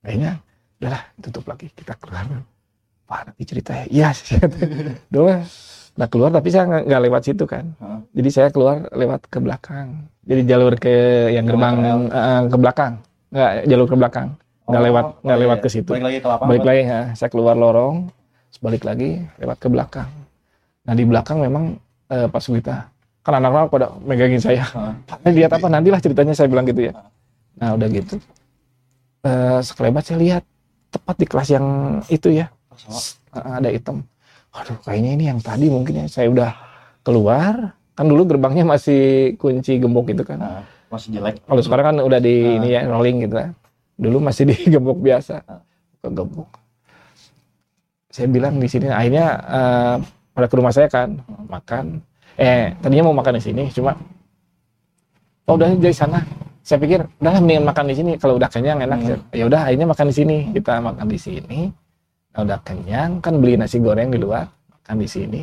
kayaknya 0.00 0.40
udahlah 0.80 1.02
tutup 1.20 1.44
lagi 1.44 1.68
kita 1.76 1.92
keluar. 2.00 2.24
Pak 3.04 3.20
nanti 3.28 3.42
cerita 3.44 3.76
ya. 3.76 3.84
Iya 3.92 4.08
dulu 5.12 5.28
nah 5.98 6.06
keluar 6.08 6.32
tapi 6.32 6.48
saya 6.48 6.64
nggak 6.88 7.02
lewat 7.04 7.22
situ 7.28 7.44
kan. 7.44 7.76
Jadi 8.16 8.28
saya 8.32 8.48
keluar 8.48 8.88
lewat 8.96 9.28
ke 9.28 9.38
belakang. 9.44 10.08
Jadi 10.24 10.40
jalur 10.48 10.72
ke 10.80 11.28
yang 11.36 11.44
gerbang 11.44 12.08
eh, 12.08 12.42
ke 12.48 12.56
belakang. 12.56 12.92
Nggak 13.28 13.50
jalur 13.68 13.86
ke 13.86 13.96
belakang. 14.00 14.28
Nggak 14.70 14.80
Oh, 14.80 14.86
lewat 14.88 15.06
nggak 15.20 15.36
iya, 15.36 15.44
lewat 15.44 15.58
iya. 15.60 15.64
ke 15.64 15.68
situ. 15.68 15.90
Balik 15.92 16.06
lagi 16.08 16.18
ke 16.22 16.28
lapangan. 16.30 16.48
balik 16.48 16.64
lagi 16.64 16.80
ya, 16.86 17.00
saya 17.18 17.28
keluar 17.28 17.54
lorong 17.58 17.96
sebalik 18.54 18.82
lagi 18.88 19.10
lewat 19.36 19.56
ke 19.60 19.68
belakang. 19.68 20.10
Nah 20.88 20.94
di 20.96 21.04
belakang 21.04 21.38
memang 21.44 21.64
eh, 22.08 22.28
pas 22.30 22.40
kita 22.40 22.76
kan 23.20 23.32
anak-anak 23.36 23.68
pada 23.68 23.86
megangin 24.00 24.40
saya. 24.40 24.64
Pak, 25.04 25.28
lihat 25.36 25.52
apa 25.52 25.66
nantilah 25.68 26.00
ceritanya 26.00 26.32
saya 26.32 26.48
bilang 26.48 26.64
gitu 26.64 26.88
ya. 26.88 26.96
Nah 27.60 27.76
udah 27.76 27.88
gitu 27.92 28.16
eh 29.20 29.60
sekelebat 29.60 30.04
saya 30.08 30.18
lihat 30.20 30.44
tepat 30.90 31.14
di 31.16 31.26
kelas 31.26 31.48
yang 31.50 31.66
itu 32.06 32.28
ya. 32.34 32.50
Eh, 33.30 33.52
ada 33.62 33.70
hitam 33.70 34.02
waduh 34.50 34.74
kayaknya 34.82 35.10
ini 35.14 35.24
yang 35.30 35.38
tadi 35.38 35.70
mungkin 35.70 36.04
ya. 36.04 36.06
Saya 36.10 36.26
udah 36.28 36.50
keluar. 37.00 37.74
Kan 37.94 38.08
dulu 38.08 38.24
gerbangnya 38.26 38.64
masih 38.64 39.34
kunci 39.36 39.76
gembok 39.76 40.10
gitu 40.10 40.24
kan. 40.24 40.40
Nah, 40.40 40.62
masih 40.88 41.14
jelek. 41.14 41.38
kalau 41.44 41.62
sekarang 41.62 41.84
kan 41.92 41.96
udah 42.02 42.18
di 42.18 42.34
Ah. 42.42 42.56
ini 42.58 42.68
ya 42.74 42.80
rolling 42.84 43.22
gitu 43.22 43.36
kan 43.38 43.50
dulu 43.94 44.16
masih 44.18 44.48
di 44.48 44.56
gembok 44.74 44.98
biasa. 44.98 45.44
Ah. 45.46 45.60
ke 46.00 46.08
gembok. 46.08 46.48
Saya 48.10 48.26
bilang 48.26 48.58
di 48.58 48.66
sini 48.66 48.90
akhirnya 48.90 49.26
eh, 49.38 49.96
pada 50.32 50.46
ke 50.48 50.54
rumah 50.58 50.72
saya 50.74 50.88
kan 50.88 51.20
makan. 51.46 52.00
Eh 52.34 52.72
tadinya 52.80 53.06
mau 53.12 53.14
makan 53.14 53.36
di 53.36 53.42
sini 53.44 53.62
cuma 53.70 53.92
oh 55.44 55.54
udah 55.54 55.76
dari 55.76 55.92
sana 55.92 56.24
saya 56.70 56.78
pikir 56.78 57.02
udahlah 57.18 57.42
mendingan 57.42 57.66
makan 57.66 57.84
di 57.90 57.94
sini. 57.98 58.12
Kalau 58.14 58.38
udah 58.38 58.46
kenyang 58.46 58.78
enak. 58.86 58.98
Hmm. 59.02 59.18
ya 59.34 59.44
udah 59.50 59.60
akhirnya 59.66 59.86
makan 59.90 60.06
di 60.06 60.14
sini. 60.14 60.36
Kita 60.54 60.72
makan 60.78 61.06
di 61.10 61.18
sini. 61.18 61.60
Nah, 62.30 62.40
udah 62.46 62.58
kenyang 62.62 63.10
kan 63.18 63.34
beli 63.42 63.58
nasi 63.58 63.82
goreng 63.82 64.14
di 64.14 64.22
luar 64.22 64.46
makan 64.46 64.96
di 65.02 65.08
sini. 65.10 65.40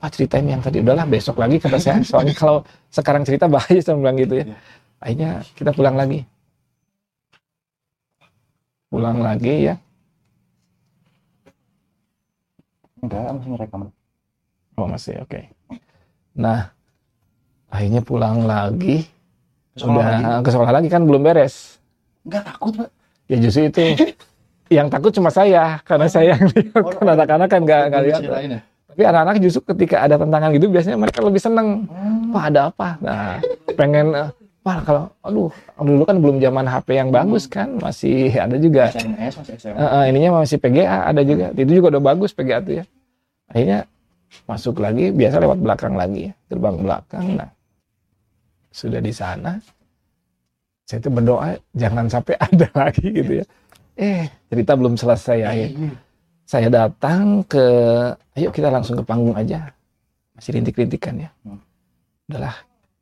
Pak 0.00 0.16
ceritain 0.16 0.48
yang 0.48 0.64
tadi. 0.64 0.80
Udahlah 0.80 1.04
besok 1.04 1.36
lagi 1.36 1.60
kata 1.60 1.76
saya. 1.76 2.00
Soalnya 2.08 2.32
kalau 2.32 2.64
sekarang 2.88 3.28
cerita 3.28 3.44
bahaya 3.52 3.76
saya 3.84 4.00
bilang 4.00 4.16
gitu 4.16 4.40
ya. 4.40 4.44
Iya. 4.48 4.56
akhirnya 4.96 5.30
kita 5.52 5.70
pulang 5.76 5.96
lagi. 6.00 6.20
Pulang 8.88 9.18
lagi 9.20 9.54
ya. 9.68 9.74
Enggak, 13.04 13.28
masih 13.28 13.48
ngerekam. 13.52 13.80
oh 14.80 14.88
masih 14.88 15.14
oke. 15.20 15.40
Nah 16.32 16.72
akhirnya 17.68 18.00
pulang 18.00 18.48
lagi 18.48 19.04
Ke 19.76 19.84
sekolah 19.84 20.04
lagi? 20.08 20.22
udah 20.24 20.40
ke 20.40 20.50
sekolah 20.50 20.72
lagi 20.72 20.88
kan 20.88 21.02
belum 21.04 21.20
beres. 21.20 21.76
Enggak 22.24 22.42
takut, 22.48 22.72
Pak. 22.80 22.88
ya 23.28 23.36
justru 23.44 23.68
itu. 23.68 23.80
Yang 24.66 24.88
takut 24.90 25.12
cuma 25.14 25.30
saya 25.30 25.78
karena 25.84 26.06
saya 26.08 26.34
yang 26.34 26.48
lihat. 26.48 26.80
Oh, 26.82 26.90
kan 26.90 27.06
anak-anak 27.12 27.48
kan 27.52 27.60
nggak 27.62 27.82
nggak 27.92 28.02
lihat. 28.08 28.20
ya. 28.24 28.60
tapi 28.96 29.02
anak-anak 29.04 29.36
justru 29.44 29.60
ketika 29.76 30.08
ada 30.08 30.16
tantangan 30.16 30.48
gitu 30.56 30.72
biasanya 30.72 30.96
mereka 30.96 31.20
lebih 31.20 31.38
seneng. 31.38 31.84
Hmm. 31.86 32.32
Pak 32.32 32.44
ada 32.48 32.60
apa? 32.72 32.88
Nah 33.04 33.36
pengen 33.76 34.06
eh, 34.16 34.30
Pak 34.64 34.78
kalau 34.88 35.04
aduh 35.20 35.52
dulu 35.78 36.02
kan 36.08 36.16
belum 36.18 36.36
zaman 36.40 36.64
HP 36.64 36.88
yang 36.96 37.10
bagus 37.12 37.44
kan 37.44 37.76
masih 37.76 38.32
ada 38.32 38.56
juga. 38.56 38.88
SMS 38.90 39.36
masih 39.36 39.54
SMA. 39.60 39.76
Eh, 39.76 39.84
eh, 39.84 40.04
ininya 40.08 40.30
masih 40.40 40.56
PGA 40.56 41.12
ada 41.12 41.20
juga. 41.20 41.52
Itu 41.52 41.72
juga 41.76 41.86
udah 41.92 42.02
bagus 42.02 42.32
PGA 42.32 42.58
tuh 42.64 42.74
ya. 42.80 42.84
Akhirnya 43.52 43.84
masuk 44.48 44.80
lagi 44.80 45.12
biasa 45.12 45.44
lewat 45.44 45.58
belakang 45.60 45.94
lagi 45.94 46.20
ya 46.26 46.32
gerbang 46.48 46.76
belakang. 46.80 47.24
Nah 47.36 47.48
sudah 48.76 49.00
di 49.00 49.08
sana 49.08 49.56
saya 50.86 51.00
itu 51.02 51.08
berdoa 51.10 51.56
jangan 51.74 52.06
sampai 52.06 52.36
ada 52.46 52.68
lagi 52.76 53.08
gitu 53.10 53.32
ya. 53.42 53.44
Eh 53.96 54.28
cerita 54.52 54.76
belum 54.76 54.94
selesai 54.94 55.38
akhir 55.42 55.68
saya 56.46 56.68
datang 56.70 57.42
ke 57.48 57.64
ayo 58.38 58.52
kita 58.54 58.68
langsung 58.70 59.00
ke 59.00 59.02
panggung 59.02 59.34
aja. 59.34 59.72
Masih 60.36 60.60
rintik-rintikan 60.60 61.16
ya. 61.16 61.30
Hmm. 61.42 61.58
udahlah 62.28 62.54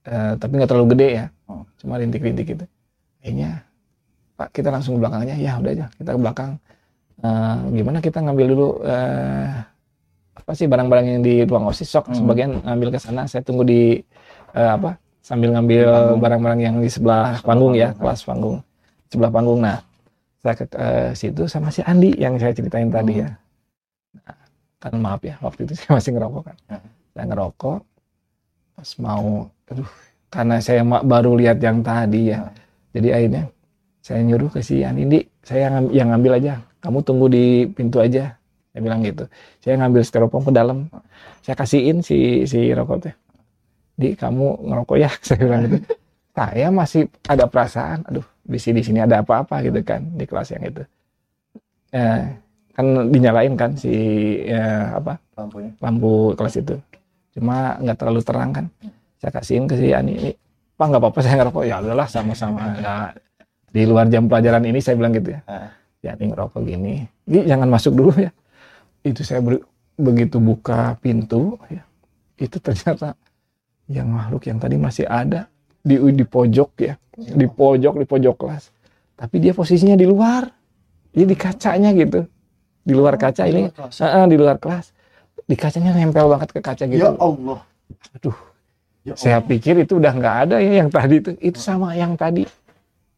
eh, 0.06 0.32
tapi 0.38 0.52
nggak 0.56 0.70
terlalu 0.70 0.88
gede 0.96 1.08
ya. 1.18 1.26
Hmm. 1.50 1.64
cuma 1.76 2.00
rintik-rintik 2.00 2.46
gitu. 2.56 2.64
Akhirnya 3.20 3.50
Pak 4.34 4.48
kita 4.54 4.68
langsung 4.72 4.96
ke 4.96 5.00
belakang 5.04 5.20
aja 5.28 5.34
ya 5.36 5.52
udah 5.60 5.72
aja 5.74 5.86
kita 5.98 6.10
ke 6.14 6.20
belakang. 6.22 6.50
Eh, 7.20 7.56
gimana 7.74 7.98
kita 8.00 8.18
ngambil 8.24 8.46
dulu 8.48 8.68
eh, 8.86 9.48
apa 10.34 10.50
sih 10.56 10.66
barang-barang 10.70 11.06
yang 11.06 11.20
di 11.20 11.34
ruang 11.44 11.68
osis? 11.68 11.90
Sok 11.90 12.08
Hmm. 12.10 12.16
sebagian 12.16 12.50
ngambil 12.64 12.96
ke 12.96 12.98
sana 13.02 13.28
saya 13.28 13.44
tunggu 13.44 13.66
di 13.66 14.00
eh, 14.56 14.70
apa 14.72 14.96
sambil 15.24 15.56
ngambil 15.56 15.88
barang-barang 16.20 16.60
yang 16.60 16.76
di 16.84 16.92
sebelah 16.92 17.40
panggung 17.40 17.72
ya 17.72 17.96
kelas 17.96 18.28
panggung. 18.28 18.60
Sebelah 19.08 19.32
panggung 19.32 19.64
nah. 19.64 19.80
Saya 20.44 20.54
ke 20.60 20.64
eh, 20.76 21.10
situ 21.16 21.48
sama 21.48 21.72
si 21.72 21.80
Andi 21.80 22.12
yang 22.20 22.36
saya 22.36 22.52
ceritain 22.52 22.92
tadi 22.92 23.24
ya. 23.24 23.32
Nah, 24.20 24.36
kan 24.76 24.92
maaf 25.00 25.24
ya 25.24 25.40
waktu 25.40 25.64
itu 25.64 25.72
saya 25.80 25.96
masih 25.96 26.12
ngerokok 26.12 26.42
kan. 26.44 26.56
Hmm. 26.68 26.88
saya 27.16 27.24
ngerokok 27.30 27.80
pas 28.74 28.90
mau 29.00 29.46
aduh 29.70 29.90
karena 30.28 30.56
saya 30.60 30.82
baru 30.84 31.32
lihat 31.40 31.56
yang 31.64 31.80
tadi 31.80 32.36
ya. 32.36 32.44
Hmm. 32.44 32.52
jadi 32.92 33.08
akhirnya 33.16 33.42
saya 34.04 34.20
nyuruh 34.20 34.50
ke 34.52 34.60
si 34.60 34.84
Andi 34.84 35.24
saya 35.40 35.72
yang, 35.72 35.88
yang 35.88 36.08
ngambil 36.12 36.36
aja. 36.36 36.60
Kamu 36.84 37.00
tunggu 37.00 37.32
di 37.32 37.64
pintu 37.72 38.04
aja. 38.04 38.36
Saya 38.76 38.80
bilang 38.84 39.00
gitu. 39.00 39.24
Saya 39.64 39.80
ngambil 39.80 40.04
styrofoam 40.04 40.44
ke 40.44 40.52
dalam. 40.52 40.92
Saya 41.40 41.56
kasihin 41.56 42.04
si 42.04 42.44
si 42.44 42.68
rokok 42.76 43.08
teh 43.08 43.14
di 43.94 44.14
kamu 44.14 44.66
ngerokok 44.70 44.96
ya? 44.98 45.10
Saya 45.26 45.38
bilang 45.40 45.62
gitu. 45.66 45.78
Saya 46.34 46.66
masih 46.74 47.02
ada 47.30 47.44
perasaan 47.46 48.02
aduh 48.10 48.26
di 48.44 48.58
sini 48.58 48.82
di 48.82 48.84
sini 48.90 48.98
ada 49.00 49.22
apa-apa 49.22 49.62
gitu 49.62 49.80
kan 49.86 50.02
di 50.18 50.24
kelas 50.26 50.50
yang 50.50 50.64
itu. 50.66 50.82
Eh, 51.94 52.22
kan 52.74 52.86
dinyalain 53.06 53.54
kan 53.54 53.78
si 53.78 53.94
ya, 54.42 54.98
apa? 54.98 55.14
Lampunya. 55.38 55.70
lampu 55.78 56.34
kelas 56.34 56.58
itu. 56.58 56.74
Cuma 57.38 57.78
nggak 57.78 57.96
terlalu 58.02 58.20
terang 58.26 58.50
kan. 58.50 58.66
Saya 59.22 59.30
kasihin 59.30 59.70
ke 59.70 59.78
si 59.78 59.94
Ani 59.94 60.14
ini 60.18 60.30
pak 60.74 60.90
nggak 60.90 61.02
apa-apa 61.06 61.18
saya 61.22 61.34
ngerokok. 61.42 61.64
Ya 61.70 61.78
udahlah 61.78 62.08
sama-sama. 62.10 62.74
Ya 62.82 63.14
di 63.70 63.82
luar 63.86 64.10
jam 64.10 64.26
pelajaran 64.26 64.66
ini 64.66 64.82
saya 64.82 64.98
bilang 64.98 65.14
gitu 65.14 65.38
ya. 65.38 65.40
Ah. 65.46 65.70
ya 66.02 66.18
ini 66.18 66.34
ngerokok 66.34 66.60
gini. 66.66 66.94
Gi, 67.30 67.46
jangan 67.46 67.70
masuk 67.70 67.94
dulu 67.94 68.12
ya. 68.18 68.30
Itu 69.06 69.22
saya 69.22 69.38
begitu 69.94 70.42
buka 70.42 70.98
pintu 70.98 71.54
ya 71.70 71.86
itu 72.38 72.58
ternyata 72.58 73.14
yang 73.88 74.08
makhluk 74.08 74.48
yang 74.48 74.56
tadi 74.56 74.76
masih 74.80 75.04
ada 75.04 75.48
di 75.84 76.00
di 76.00 76.24
pojok 76.24 76.70
ya. 76.80 76.94
Di 77.14 77.46
pojok 77.46 78.00
di 78.00 78.06
pojok 78.08 78.34
kelas. 78.40 78.72
Tapi 79.14 79.36
dia 79.38 79.52
posisinya 79.54 79.94
di 79.94 80.08
luar. 80.08 80.48
Dia 81.14 81.26
di 81.28 81.36
kacanya 81.36 81.94
gitu. 81.94 82.26
Di 82.82 82.92
luar 82.96 83.14
kaca 83.20 83.46
ini. 83.46 83.70
Heeh, 83.70 84.24
di 84.26 84.36
luar 84.36 84.58
kelas. 84.58 84.90
Di 85.44 85.54
kacanya 85.54 85.94
nempel 85.94 86.26
banget 86.26 86.50
ke 86.50 86.60
kaca 86.64 86.84
gitu. 86.88 87.04
Ya 87.04 87.12
Allah. 87.14 87.60
aduh. 88.16 88.38
Ya 89.04 89.14
saya 89.20 89.38
Allah. 89.38 89.48
pikir 89.52 89.84
itu 89.84 90.00
udah 90.00 90.12
nggak 90.16 90.36
ada 90.48 90.56
ya 90.58 90.80
yang 90.82 90.88
tadi 90.88 91.20
itu. 91.20 91.30
Itu 91.38 91.60
sama 91.60 91.92
yang 91.94 92.16
tadi. 92.16 92.48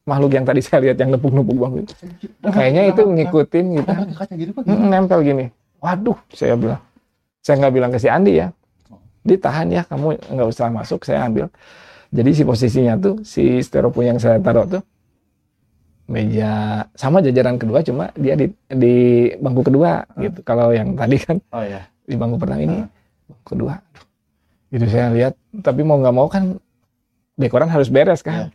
Makhluk 0.07 0.38
yang 0.38 0.46
tadi 0.46 0.61
saya 0.62 0.90
lihat 0.90 0.98
yang 0.98 1.14
nepuk-nepuk 1.14 1.57
banget. 1.57 1.85
Kayaknya 2.42 2.83
itu 2.94 3.02
ngikutin 3.07 3.64
gitu. 3.74 3.90
gitu 4.38 4.50
nempel 4.66 5.18
gini. 5.22 5.46
Waduh 5.79 6.18
saya 6.35 6.59
bilang. 6.59 6.83
Saya 7.42 7.62
nggak 7.62 7.74
bilang 7.74 7.90
ke 7.94 7.98
si 8.02 8.11
Andi 8.11 8.42
ya 8.42 8.50
ditahan 9.26 9.66
ya 9.68 9.82
kamu 9.84 10.16
nggak 10.32 10.48
usah 10.48 10.70
masuk 10.70 11.02
saya 11.02 11.26
ambil. 11.26 11.50
Jadi 12.14 12.30
si 12.32 12.42
posisinya 12.46 12.94
tuh 12.96 13.20
si 13.26 13.58
styrofoam 13.60 14.14
yang 14.14 14.18
saya 14.22 14.38
taruh 14.38 14.64
tuh 14.64 14.82
meja 16.06 16.86
sama 16.94 17.18
jajaran 17.18 17.58
kedua 17.58 17.82
cuma 17.82 18.14
dia 18.14 18.38
di 18.38 18.46
di 18.70 18.94
bangku 19.36 19.66
kedua 19.66 20.06
gitu. 20.16 20.38
Kalau 20.46 20.70
yang 20.70 20.94
tadi 20.94 21.18
kan 21.18 21.42
Oh 21.50 21.66
ya. 21.66 21.82
di 22.06 22.14
bangku 22.14 22.38
pertama 22.38 22.62
ini 22.62 22.78
bangku 23.26 23.44
kedua. 23.44 23.74
Itu 24.70 24.86
saya 24.86 25.10
lihat 25.10 25.34
tapi 25.60 25.82
mau 25.82 25.98
nggak 25.98 26.14
mau 26.14 26.30
kan 26.30 26.54
dekoran 27.34 27.66
harus 27.66 27.90
beres 27.90 28.22
kan. 28.22 28.54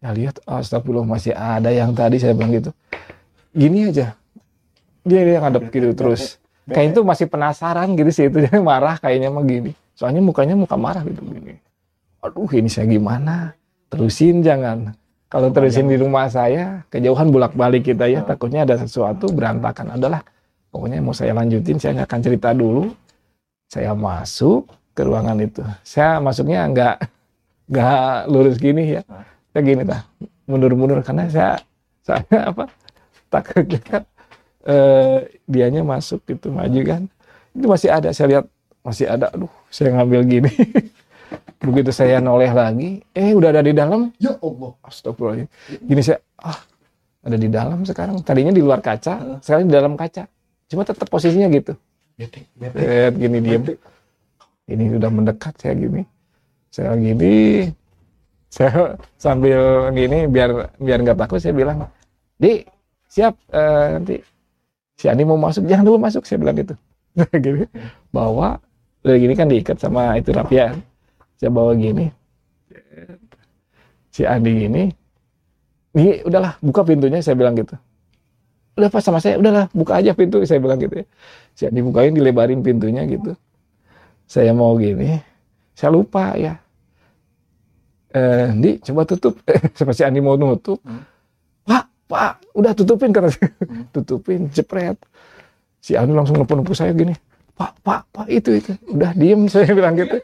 Saya 0.00 0.12
lihat 0.16 0.40
astagfirullah 0.48 1.04
masih 1.04 1.36
ada 1.36 1.68
yang 1.68 1.92
tadi 1.92 2.16
saya 2.16 2.32
bilang 2.32 2.56
gitu. 2.56 2.72
Gini 3.52 3.92
aja. 3.92 4.16
Dia 5.04 5.20
dia 5.22 5.38
ngadep 5.38 5.68
gitu 5.70 5.92
terus. 5.92 6.40
kayak 6.66 6.98
itu 6.98 7.06
masih 7.06 7.30
penasaran 7.30 7.94
gitu 7.94 8.10
sih 8.10 8.26
itu 8.26 8.42
dia 8.42 8.58
marah 8.64 8.98
kayaknya 8.98 9.30
mah 9.30 9.46
gini 9.46 9.70
soalnya 9.96 10.20
mukanya 10.20 10.54
muka 10.54 10.76
marah 10.76 11.02
gitu 11.02 11.24
gini 11.24 11.56
aduh 12.26 12.50
ini 12.50 12.66
saya 12.66 12.90
gimana? 12.90 13.54
Terusin 13.86 14.42
jangan. 14.42 14.90
Kalau 15.30 15.50
terusin 15.50 15.86
di 15.90 15.98
rumah 15.98 16.26
saya 16.30 16.86
kejauhan 16.90 17.30
bolak 17.30 17.54
balik 17.54 17.86
kita 17.86 18.10
ya. 18.10 18.26
Takutnya 18.26 18.66
ada 18.66 18.78
sesuatu 18.78 19.30
berantakan. 19.30 19.94
Adalah 19.94 20.22
pokoknya 20.74 20.98
mau 20.98 21.14
saya 21.14 21.34
lanjutin 21.34 21.78
saya 21.78 22.02
nggak 22.02 22.08
akan 22.10 22.20
cerita 22.22 22.48
dulu. 22.50 22.90
Saya 23.70 23.94
masuk 23.94 24.66
ke 24.94 25.02
ruangan 25.06 25.38
itu. 25.38 25.62
Saya 25.86 26.18
masuknya 26.18 26.66
nggak 26.70 26.96
nggak 27.70 28.10
lurus 28.30 28.56
gini 28.58 28.98
ya. 28.98 29.02
Saya 29.54 29.62
gini 29.62 29.82
dah 29.86 30.02
mundur-mundur 30.46 31.02
karena 31.02 31.26
saya 31.30 31.52
saya 32.06 32.22
apa 32.54 32.70
takutnya 33.30 33.80
kan 33.82 34.02
eh, 34.66 35.18
dianya 35.46 35.82
masuk 35.82 36.22
gitu 36.26 36.54
maju 36.54 36.80
kan. 36.86 37.02
Itu 37.54 37.66
masih 37.66 37.90
ada 37.90 38.10
saya 38.14 38.26
lihat 38.30 38.46
masih 38.86 39.06
ada. 39.10 39.30
Aduh 39.34 39.50
saya 39.70 39.94
ngambil 39.96 40.20
gini. 40.26 40.52
Begitu 41.66 41.90
saya 41.90 42.22
noleh 42.22 42.52
lagi 42.52 43.02
eh 43.16 43.34
udah 43.34 43.50
ada 43.50 43.62
di 43.64 43.72
dalam? 43.74 44.12
Ya 44.20 44.36
Allah. 44.38 44.72
astagfirullahaladzim. 44.86 45.48
Gini 45.82 46.00
saya 46.04 46.18
ah 46.38 46.60
ada 47.26 47.36
di 47.36 47.48
dalam 47.50 47.82
sekarang. 47.82 48.22
Tadinya 48.22 48.52
di 48.54 48.62
luar 48.62 48.78
kaca 48.84 49.42
sekarang 49.42 49.66
di 49.66 49.74
dalam 49.74 49.98
kaca. 49.98 50.30
Cuma 50.70 50.86
tetap 50.86 51.08
posisinya 51.10 51.50
gitu. 51.50 51.74
Bete. 52.14 52.46
Lihat 52.58 53.14
gini 53.18 53.38
diem. 53.42 53.62
Ini 54.66 54.98
udah 54.98 55.10
mendekat 55.10 55.54
saya 55.58 55.74
gini. 55.74 56.02
Saya 56.70 56.94
gini. 56.98 57.66
Saya 58.50 58.94
sambil 59.18 59.90
gini 59.92 60.30
biar 60.30 60.70
biar 60.78 60.98
nggak 61.02 61.18
takut 61.18 61.42
saya 61.42 61.52
bilang 61.52 61.90
di 62.38 62.62
siap 63.10 63.36
eh, 63.52 63.86
nanti 63.96 64.16
si 64.96 65.08
Andi 65.12 65.24
mau 65.28 65.36
masuk 65.36 65.68
jangan 65.68 65.84
dulu 65.84 65.98
masuk 66.00 66.24
saya 66.24 66.40
bilang 66.40 66.56
gitu. 66.56 66.74
Gini. 67.44 67.64
Bawa 68.12 68.60
udah 69.06 69.16
gini 69.22 69.34
kan 69.38 69.46
diikat 69.46 69.78
sama 69.78 70.18
itu 70.18 70.34
rapian 70.34 70.82
saya 71.38 71.50
bawa 71.54 71.78
gini. 71.78 72.10
Si 74.10 74.26
Andi 74.26 74.66
gini 74.66 74.82
ini 75.94 76.26
udahlah 76.26 76.58
buka 76.58 76.82
pintunya 76.82 77.22
saya 77.22 77.38
bilang 77.38 77.54
gitu. 77.54 77.78
Udah 78.76 78.90
pas 78.90 79.00
sama 79.00 79.22
saya 79.22 79.38
udahlah 79.38 79.70
buka 79.70 80.02
aja 80.02 80.10
pintu 80.10 80.42
saya 80.42 80.58
bilang 80.58 80.82
gitu 80.82 81.00
ya. 81.00 81.06
Si 81.54 81.62
Andi 81.70 81.80
bukain 81.86 82.18
dilebarin 82.18 82.66
pintunya 82.66 83.06
gitu. 83.06 83.38
Saya 84.26 84.50
mau 84.50 84.74
gini 84.74 85.22
saya 85.78 85.94
lupa 85.94 86.34
ya. 86.34 86.58
Eh 88.10 88.80
coba 88.90 89.06
tutup. 89.06 89.38
Sama 89.78 89.94
si 89.94 90.02
Andi 90.02 90.18
mau 90.18 90.34
nutup. 90.34 90.82
Hmm. 90.82 91.06
pak 91.62 91.86
pak 92.10 92.32
udah 92.58 92.72
tutupin 92.74 93.14
Hmm. 93.14 93.86
tutupin 93.94 94.50
jepret. 94.50 94.98
Si 95.78 95.94
Andi 95.94 96.10
langsung 96.10 96.42
nepuk-nepuk 96.42 96.74
saya 96.74 96.90
gini 96.90 97.14
pak 97.56 97.72
pak 97.80 98.00
pak 98.12 98.26
itu 98.28 98.60
itu. 98.60 98.72
Udah 98.92 99.10
diem 99.16 99.48
saya 99.52 99.72
bilang 99.72 99.96
gitu. 99.96 100.20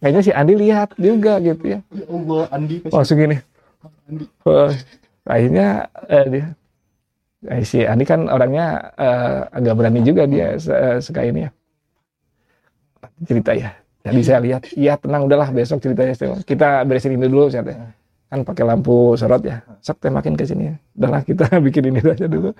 Kayaknya 0.00 0.20
si 0.24 0.32
Andi 0.32 0.54
lihat 0.56 0.92
juga 1.00 1.40
gitu 1.40 1.64
ya. 1.76 1.80
Ya 1.88 2.04
Allah, 2.08 2.42
Andi 2.52 2.76
langsung 2.88 3.16
gini 3.16 3.36
Andi. 4.08 4.24
Wah, 4.44 4.72
akhirnya 5.24 5.68
eh, 6.08 6.26
dia 6.28 6.44
eh, 7.48 7.62
si 7.64 7.78
Andi 7.84 8.04
kan 8.04 8.28
orangnya 8.28 8.92
eh, 8.96 9.38
agak 9.56 9.74
berani 9.76 10.00
juga 10.04 10.28
dia 10.28 10.56
eh, 10.56 10.98
suka 11.00 11.24
ini 11.24 11.48
ya. 11.48 11.50
Cerita 13.24 13.52
ya. 13.56 13.70
Jadi 14.06 14.20
saya 14.22 14.38
lihat 14.38 14.62
iya 14.76 14.94
tenang 15.00 15.26
udahlah 15.26 15.50
besok 15.50 15.82
ceritanya 15.82 16.14
kita 16.46 16.86
beresin 16.86 17.18
ini 17.18 17.26
dulu 17.26 17.50
saya 17.50 17.66
kan 18.26 18.42
pakai 18.44 18.64
lampu 18.68 19.16
sorot 19.18 19.42
ya. 19.42 19.64
Sok 19.80 20.12
makin 20.12 20.36
ke 20.36 20.44
sini. 20.44 20.70
Ya 20.70 20.74
udahlah 20.94 21.22
kita 21.24 21.46
bikin 21.66 21.90
ini 21.90 22.00
aja 22.04 22.28
dulu 22.28 22.52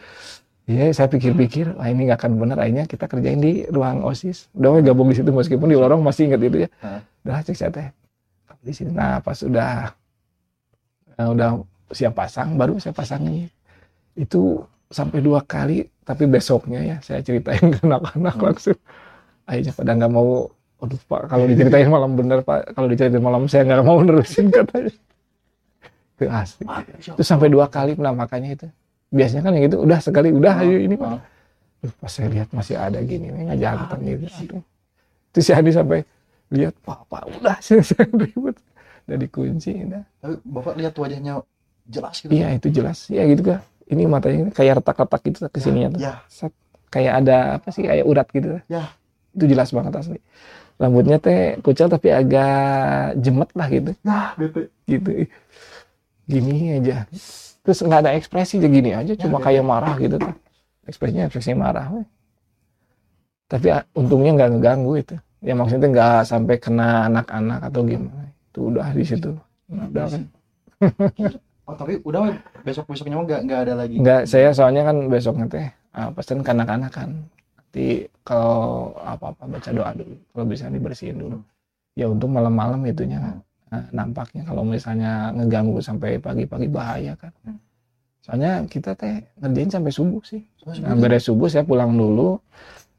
Iya, 0.66 0.90
saya 0.90 1.06
pikir-pikir, 1.06 1.78
wah 1.78 1.86
ini 1.86 2.10
nggak 2.10 2.18
akan 2.18 2.32
benar. 2.42 2.58
Akhirnya 2.58 2.90
kita 2.90 3.06
kerjain 3.06 3.38
di 3.38 3.62
ruang 3.70 4.02
osis. 4.02 4.50
Udah 4.50 4.82
gabung 4.82 5.06
di 5.06 5.14
situ 5.14 5.30
meskipun 5.30 5.70
di 5.70 5.78
lorong 5.78 6.02
masih 6.02 6.26
ingat 6.26 6.42
itu 6.42 6.66
ya. 6.66 6.68
Udah 7.22 7.38
cek 7.46 7.54
saya 7.54 7.70
teh 7.70 7.88
di 8.60 8.72
sini. 8.74 8.90
Nah 8.90 9.22
pas 9.22 9.38
udah 9.46 9.94
eh, 11.16 11.28
udah 11.28 11.48
siap 11.94 12.18
pasang, 12.18 12.58
baru 12.58 12.82
saya 12.82 12.90
pasangin. 12.90 13.46
Itu 14.18 14.66
sampai 14.90 15.22
dua 15.22 15.42
kali, 15.46 15.86
tapi 16.02 16.26
besoknya 16.26 16.80
ya 16.82 16.96
saya 16.98 17.22
ceritain 17.22 17.62
ke 17.74 17.78
anak-anak 17.86 18.34
Hmm. 18.34 18.44
langsung. 18.50 18.78
Akhirnya 19.46 19.72
pada 19.74 19.90
nggak 19.94 20.10
mau, 20.10 20.50
aduh 20.82 21.00
pak 21.06 21.22
kalau 21.30 21.44
diceritain 21.46 21.86
malam 21.86 22.12
bener 22.18 22.42
pak, 22.42 22.74
kalau 22.74 22.90
diceritain 22.90 23.22
malam 23.22 23.46
saya 23.46 23.62
nggak 23.70 23.82
mau 23.86 23.98
nerusin 24.06 24.50
katanya. 24.50 24.90
Itu 26.18 26.24
asli. 26.26 26.64
Itu 27.14 27.22
sampai 27.22 27.48
dua 27.52 27.70
kali 27.70 27.94
penampakannya 27.94 28.50
itu. 28.58 28.66
Biasanya 29.10 29.42
kan 29.46 29.52
yang 29.54 29.66
itu 29.70 29.76
udah 29.78 29.98
sekali 30.02 30.28
udah 30.34 30.54
ayo 30.66 30.78
ini 30.82 30.94
pak. 30.98 31.22
Duh, 31.82 31.92
pas 32.00 32.10
saya 32.10 32.28
lihat 32.32 32.48
masih 32.50 32.74
ada 32.74 32.98
gini 33.04 33.30
nih 33.30 33.42
ngajantan 33.52 33.98
gitu. 34.02 34.24
Aduh. 34.26 34.62
Terus 35.30 35.44
si 35.46 35.52
Andi 35.52 35.70
sampai 35.70 36.00
lihat 36.50 36.74
pak 36.82 37.06
pak 37.06 37.22
udah 37.38 37.56
saya 37.62 37.82
saya 37.88 38.06
ribut. 38.10 38.56
Udah 39.06 39.18
dikunci 39.22 39.70
udah. 39.86 40.02
Tapi 40.18 40.34
Bapak 40.42 40.74
lihat 40.74 40.94
wajahnya 40.98 41.38
jelas 41.86 42.18
gitu. 42.18 42.34
Iya 42.34 42.58
itu 42.58 42.68
jelas 42.74 43.06
ya 43.06 43.22
gitu 43.30 43.54
kan. 43.54 43.62
Ini 43.86 44.02
matanya 44.10 44.50
kayak 44.50 44.82
retak-retak 44.82 45.20
gitu 45.22 45.38
ke 45.46 45.58
tuh. 45.62 46.02
Ya, 46.02 46.26
Set. 46.26 46.50
Kayak 46.90 47.22
ada 47.22 47.36
apa 47.62 47.68
sih 47.70 47.86
kayak 47.86 48.02
urat 48.02 48.26
gitu. 48.34 48.58
Ya. 48.66 48.90
Itu 49.30 49.46
jelas 49.46 49.70
banget 49.70 49.94
asli. 49.94 50.18
Rambutnya 50.76 51.22
teh 51.22 51.56
kucel 51.62 51.86
tapi 51.86 52.10
agak 52.10 53.16
jemet 53.22 53.50
lah 53.54 53.68
gitu. 53.70 53.92
ya, 54.02 54.34
bete. 54.34 54.74
Gitu. 54.90 55.30
Gini 56.26 56.82
aja. 56.82 57.06
Terus 57.66 57.82
nggak 57.82 58.00
ada 58.06 58.14
ekspresi 58.14 58.62
aja 58.62 58.68
gini 58.70 58.90
aja 58.94 59.12
cuma 59.18 59.42
Ya, 59.42 59.50
kayak 59.50 59.64
marah 59.66 59.98
gitu 59.98 60.22
tuh. 60.22 60.34
Ekspresinya 60.86 61.26
ekspresi 61.26 61.50
marah. 61.58 61.90
weh. 61.90 62.06
Tapi 63.50 63.66
ah, 63.74 63.82
untungnya 63.98 64.38
nggak 64.38 64.50
ngeganggu 64.54 64.92
itu. 65.02 65.16
Ya 65.42 65.58
maksudnya 65.58 65.90
nggak 65.90 66.30
sampai 66.30 66.62
kena 66.62 67.10
anak-anak 67.10 67.66
atau 67.66 67.82
gimana. 67.82 68.30
Itu 68.54 68.70
udah 68.70 68.86
di 68.94 69.02
situ. 69.02 69.34
Nah, 69.66 69.90
udah 69.90 70.06
kan. 70.06 70.22
Oh, 71.66 71.74
tapi 71.74 71.98
udah 72.06 72.38
besok-besoknya 72.62 73.18
mah 73.18 73.26
nggak 73.26 73.40
nggak 73.50 73.60
ada 73.66 73.74
lagi. 73.74 73.98
Enggak, 73.98 74.30
saya 74.30 74.54
soalnya 74.54 74.86
kan 74.86 75.10
besoknya 75.10 75.46
teh 75.50 75.66
uh, 75.98 76.14
pesen 76.14 76.46
ke 76.46 76.50
anak-anak 76.54 76.94
kan. 76.94 77.10
Nanti 77.58 78.06
kalau 78.22 78.94
apa-apa 79.02 79.50
baca 79.50 79.70
doa 79.74 79.90
dulu. 79.90 80.14
Kalau 80.30 80.46
bisa 80.46 80.70
dibersihin 80.70 81.18
dulu. 81.18 81.42
Ya 81.98 82.06
untuk 82.06 82.30
malam-malam 82.30 82.78
itunya 82.86 83.18
uh, 83.18 83.42
nampaknya 83.70 84.46
kalau 84.46 84.62
misalnya 84.62 85.34
ngeganggu 85.34 85.82
sampai 85.82 86.22
pagi-pagi 86.22 86.68
bahaya 86.70 87.18
kan. 87.18 87.32
Soalnya 88.22 88.66
kita 88.66 88.98
teh 88.98 89.22
ngerjain 89.38 89.70
sampai 89.70 89.92
subuh 89.94 90.22
sih. 90.26 90.42
Oh, 90.66 90.74
Nah, 90.82 90.98
beres 90.98 91.30
subuh 91.30 91.46
saya 91.46 91.62
pulang 91.62 91.94
dulu. 91.94 92.42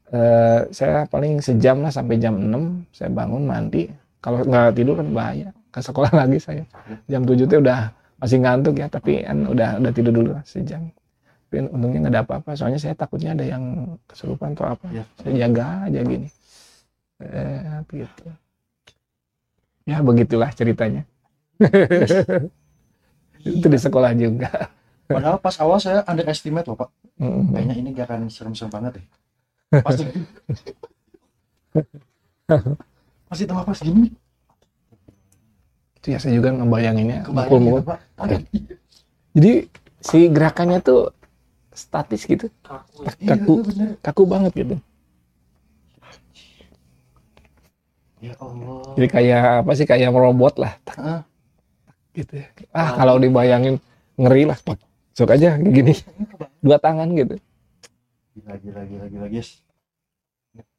Eh, 0.08 0.60
saya 0.72 1.04
paling 1.04 1.44
sejam 1.44 1.84
lah 1.84 1.92
sampai 1.92 2.16
jam 2.16 2.32
6 2.40 2.88
saya 2.96 3.12
bangun 3.12 3.44
mandi. 3.44 3.92
Kalau 4.24 4.40
nggak 4.40 4.72
tidur 4.72 4.96
kan 4.96 5.08
bahaya. 5.12 5.48
Ke 5.68 5.84
sekolah 5.84 6.08
lagi 6.24 6.40
saya. 6.40 6.64
Jam 7.12 7.28
7 7.28 7.44
tuh 7.44 7.60
udah 7.60 7.92
masih 8.16 8.40
ngantuk 8.40 8.80
ya, 8.80 8.88
tapi 8.88 9.20
kan 9.20 9.44
udah 9.44 9.76
udah 9.84 9.92
tidur 9.92 10.12
dulu 10.16 10.32
lah 10.32 10.44
sejam. 10.48 10.88
Tapi 11.48 11.68
untungnya 11.68 12.08
nggak 12.08 12.14
ada 12.16 12.22
apa-apa. 12.24 12.50
Soalnya 12.56 12.80
saya 12.80 12.96
takutnya 12.96 13.36
ada 13.36 13.44
yang 13.44 13.96
kesurupan 14.08 14.56
atau 14.56 14.64
apa. 14.72 14.86
Ya. 14.96 15.04
Saya 15.20 15.44
jaga 15.44 15.92
aja 15.92 16.00
gini. 16.08 16.28
Eh, 17.20 17.84
gitu. 17.92 18.26
Ya 19.88 20.04
begitulah 20.04 20.52
ceritanya. 20.52 21.08
Itu 23.40 23.66
di 23.72 23.78
sekolah 23.80 24.12
juga. 24.12 24.68
Padahal 25.08 25.40
pas 25.40 25.56
awal 25.64 25.80
saya 25.80 26.04
underestimate 26.04 26.68
loh 26.68 26.76
Pak. 26.76 26.90
Mm. 27.16 27.42
Kayaknya 27.56 27.74
ini 27.80 27.88
gak 27.96 28.06
akan 28.12 28.20
serem-serem 28.28 28.68
banget 28.68 28.92
ya. 29.00 29.04
Pas 29.80 29.96
masih 33.28 33.44
tambah 33.44 33.64
pas 33.68 33.76
gini 33.76 34.08
Itu 36.00 36.06
ya 36.12 36.18
saya 36.20 36.32
juga 36.36 36.48
ngebayanginnya. 36.52 37.28
kebayang 37.28 37.48
mukul-mukul. 37.48 37.80
gitu, 37.80 37.88
Pak. 37.88 37.98
Jadi 39.36 39.52
si 40.00 40.18
gerakannya 40.32 40.78
tuh 40.80 41.12
statis 41.72 42.22
gitu, 42.26 42.48
Iya, 43.22 43.36
kaku, 43.38 43.52
itu 43.54 43.62
bener. 43.70 43.88
kaku 44.02 44.22
banget 44.26 44.52
gitu. 44.56 44.74
Ya 48.18 48.34
Allah. 48.42 48.82
Jadi 48.98 49.08
kayak 49.08 49.42
apa 49.62 49.70
sih 49.78 49.86
kayak 49.86 50.10
robot 50.10 50.58
lah, 50.58 50.74
tak, 50.82 50.96
Heeh. 50.98 51.20
gitu. 52.18 52.32
ya. 52.42 52.46
Ah 52.74 52.98
kalau 52.98 53.22
dibayangin 53.22 53.78
ngeri 54.18 54.50
lah. 54.50 54.58
Sok 55.14 55.34
aja 55.34 55.58
gini, 55.58 55.94
dua 56.62 56.78
tangan 56.78 57.10
gitu. 57.14 57.38
Gila, 58.38 58.54
gila, 58.62 58.82
gila, 58.86 59.06
gila, 59.10 59.26
guys. 59.26 59.62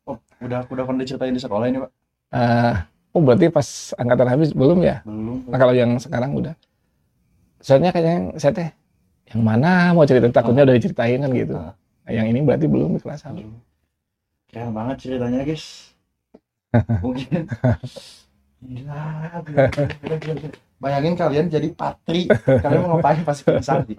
Oh, 0.08 0.16
udah 0.40 0.64
udah 0.68 0.84
pernah 0.88 1.04
diceritain 1.04 1.36
di 1.36 1.44
sekolah 1.44 1.68
ini, 1.68 1.84
Pak? 1.84 1.92
Eh, 2.30 2.76
oh 3.16 3.22
berarti 3.24 3.52
pas 3.52 3.92
angkatan 4.00 4.28
habis 4.32 4.56
belum 4.56 4.80
ya? 4.84 5.04
Belum. 5.04 5.44
Nah 5.48 5.58
kalau 5.60 5.74
yang 5.76 6.00
sekarang 6.00 6.36
udah. 6.36 6.56
Soalnya 7.60 7.92
kayaknya 7.92 8.40
saya 8.40 8.52
teh 8.56 8.70
yang 9.36 9.44
mana 9.44 9.92
mau 9.92 10.08
cerita 10.08 10.32
takutnya 10.32 10.64
udah 10.66 10.76
diceritain 10.76 11.20
kan 11.20 11.32
gitu. 11.36 11.56
Ah. 11.56 11.76
Nah, 12.08 12.12
yang 12.16 12.26
ini 12.32 12.40
berarti 12.42 12.66
belum 12.66 12.98
di 12.98 13.02
kelas 13.04 13.22
satu. 13.22 13.38
Belum. 13.38 13.60
Keren 14.50 14.74
banget 14.74 14.96
ceritanya, 15.06 15.46
guys. 15.46 15.89
Mungkin. 17.04 17.42
Gila, 18.60 19.04
gila, 19.48 19.62
gila, 19.72 20.16
gila, 20.20 20.34
gila. 20.36 20.58
Bayangin 20.80 21.16
kalian 21.16 21.46
jadi 21.52 21.68
patri, 21.76 22.28
kalian 22.32 22.80
mau 22.88 22.96
ngapain 22.96 23.20
pasti 23.28 23.44
pingsan 23.48 23.84
sih. 23.88 23.98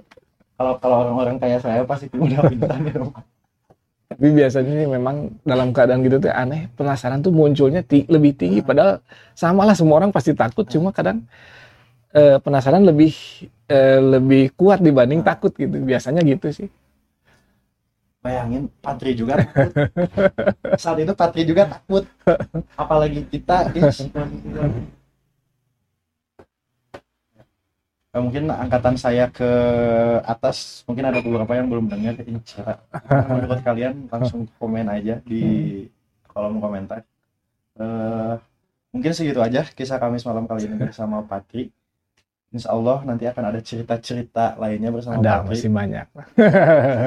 Kalau 0.56 0.76
kalau 0.80 0.96
orang-orang 1.04 1.37
kayak 1.40 1.61
saya 1.64 1.83
pasti 1.85 2.09
udah 2.12 2.40
pingsan 2.48 2.80
di 2.85 2.92
rumah. 2.92 3.24
Tapi 4.11 4.26
biasanya 4.37 4.72
sih 4.74 4.88
memang 4.90 5.16
dalam 5.46 5.70
keadaan 5.70 6.02
gitu 6.04 6.18
tuh 6.20 6.33
aneh, 6.35 6.68
penasaran 6.76 7.22
tuh 7.24 7.33
munculnya 7.33 7.80
ti- 7.85 8.09
lebih 8.11 8.37
tinggi. 8.37 8.61
Padahal 8.61 9.00
sama 9.33 9.64
lah 9.64 9.76
semua 9.76 10.02
orang 10.02 10.12
pasti 10.12 10.37
takut, 10.37 10.66
cuma 10.68 10.90
kadang 10.92 11.24
eh, 12.12 12.37
penasaran 12.42 12.85
lebih 12.85 13.12
eh, 13.70 14.00
lebih 14.00 14.52
kuat 14.56 14.83
dibanding 14.85 15.22
takut 15.24 15.52
gitu. 15.56 15.78
Biasanya 15.85 16.20
gitu 16.26 16.48
sih. 16.52 16.68
Bayangin 18.20 18.68
Patri 18.85 19.16
juga 19.16 19.40
takut. 19.40 19.72
Saat 20.83 20.98
itu 21.00 21.12
Patri 21.16 21.42
juga 21.48 21.64
takut. 21.68 22.04
Apalagi 22.76 23.24
kita 23.28 23.72
is. 23.72 24.04
Eh, 28.11 28.18
mungkin 28.18 28.50
angkatan 28.50 28.98
saya 28.98 29.30
ke 29.30 29.46
atas 30.26 30.83
mungkin 30.83 31.06
ada 31.14 31.22
beberapa 31.22 31.54
yang 31.54 31.70
belum 31.70 31.87
dengar 31.87 32.18
cara 32.42 32.83
menurut 33.30 33.62
kalian 33.62 34.11
langsung 34.11 34.50
komen 34.59 34.90
aja 34.90 35.22
di 35.22 35.42
kolom 36.26 36.59
komentar 36.59 37.06
Eh, 37.80 38.35
mungkin 38.92 39.12
segitu 39.16 39.40
aja 39.40 39.64
kisah 39.64 39.96
kami 39.96 40.20
semalam 40.20 40.44
kali 40.44 40.68
ini 40.68 40.76
bersama 40.76 41.24
Patri 41.24 41.72
Insya 42.50 42.74
Allah 42.74 42.98
nanti 43.06 43.30
akan 43.30 43.44
ada 43.46 43.60
cerita-cerita 43.62 44.58
lainnya 44.58 44.90
bersama 44.90 45.22
Ada 45.22 45.46
Patri 45.46 45.54
masih 45.54 45.70
banyak. 45.70 46.06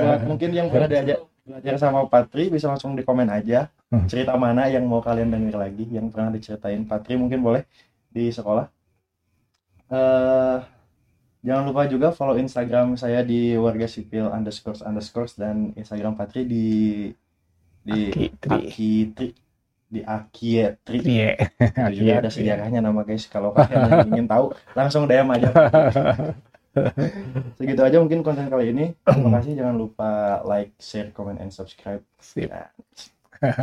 buat 0.04 0.22
mungkin 0.24 0.50
yang 0.56 0.68
pernah 0.72 0.88
diajak 0.88 1.20
belajar 1.44 1.76
sama 1.76 2.08
Patri 2.08 2.48
bisa 2.48 2.72
langsung 2.72 2.96
di 2.96 3.04
komen 3.04 3.28
aja 3.28 3.68
Hmm. 3.94 4.10
cerita 4.10 4.34
mana 4.34 4.66
yang 4.66 4.90
mau 4.90 5.06
kalian 5.06 5.30
denger 5.30 5.54
lagi 5.54 5.86
yang 5.86 6.10
pernah 6.10 6.34
diceritain 6.34 6.82
Patri 6.82 7.14
mungkin 7.14 7.46
boleh 7.46 7.62
di 8.10 8.34
sekolah 8.34 8.66
eh 9.94 10.58
jangan 11.46 11.64
lupa 11.70 11.86
juga 11.86 12.10
follow 12.10 12.40
Instagram 12.40 12.98
saya 12.98 13.22
di 13.22 13.54
warga 13.54 13.86
sipil 13.86 14.34
underscore 14.34 14.82
underscore 14.82 15.30
dan 15.38 15.78
Instagram 15.78 16.18
Patri 16.18 16.42
di 16.50 16.66
di 17.84 18.10
Aki, 18.10 18.26
Tri. 18.42 18.58
Aki 18.66 18.92
Tri 19.14 19.28
di 19.94 20.02
Aki 20.02 20.82
Tri. 20.82 20.98
Iya. 21.06 21.38
itu 21.94 22.02
juga 22.02 22.26
ada 22.26 22.30
sejarahnya 22.34 22.82
nama 22.82 23.06
guys. 23.06 23.30
Kalau 23.30 23.54
kalian 23.54 24.10
ingin 24.10 24.26
tahu 24.26 24.50
langsung 24.74 25.06
DM 25.06 25.30
aja. 25.30 25.54
Segitu 27.62 27.82
aja 27.86 28.02
mungkin 28.02 28.26
konten 28.26 28.50
kali 28.50 28.74
ini. 28.74 28.98
Terima 29.06 29.30
kasih. 29.38 29.54
Jangan 29.54 29.78
lupa 29.78 30.42
like 30.42 30.74
share 30.82 31.14
comment 31.14 31.38
and 31.38 31.54
subscribe. 31.54 32.02
Sip. 32.18 32.50
Nah, 32.50 32.74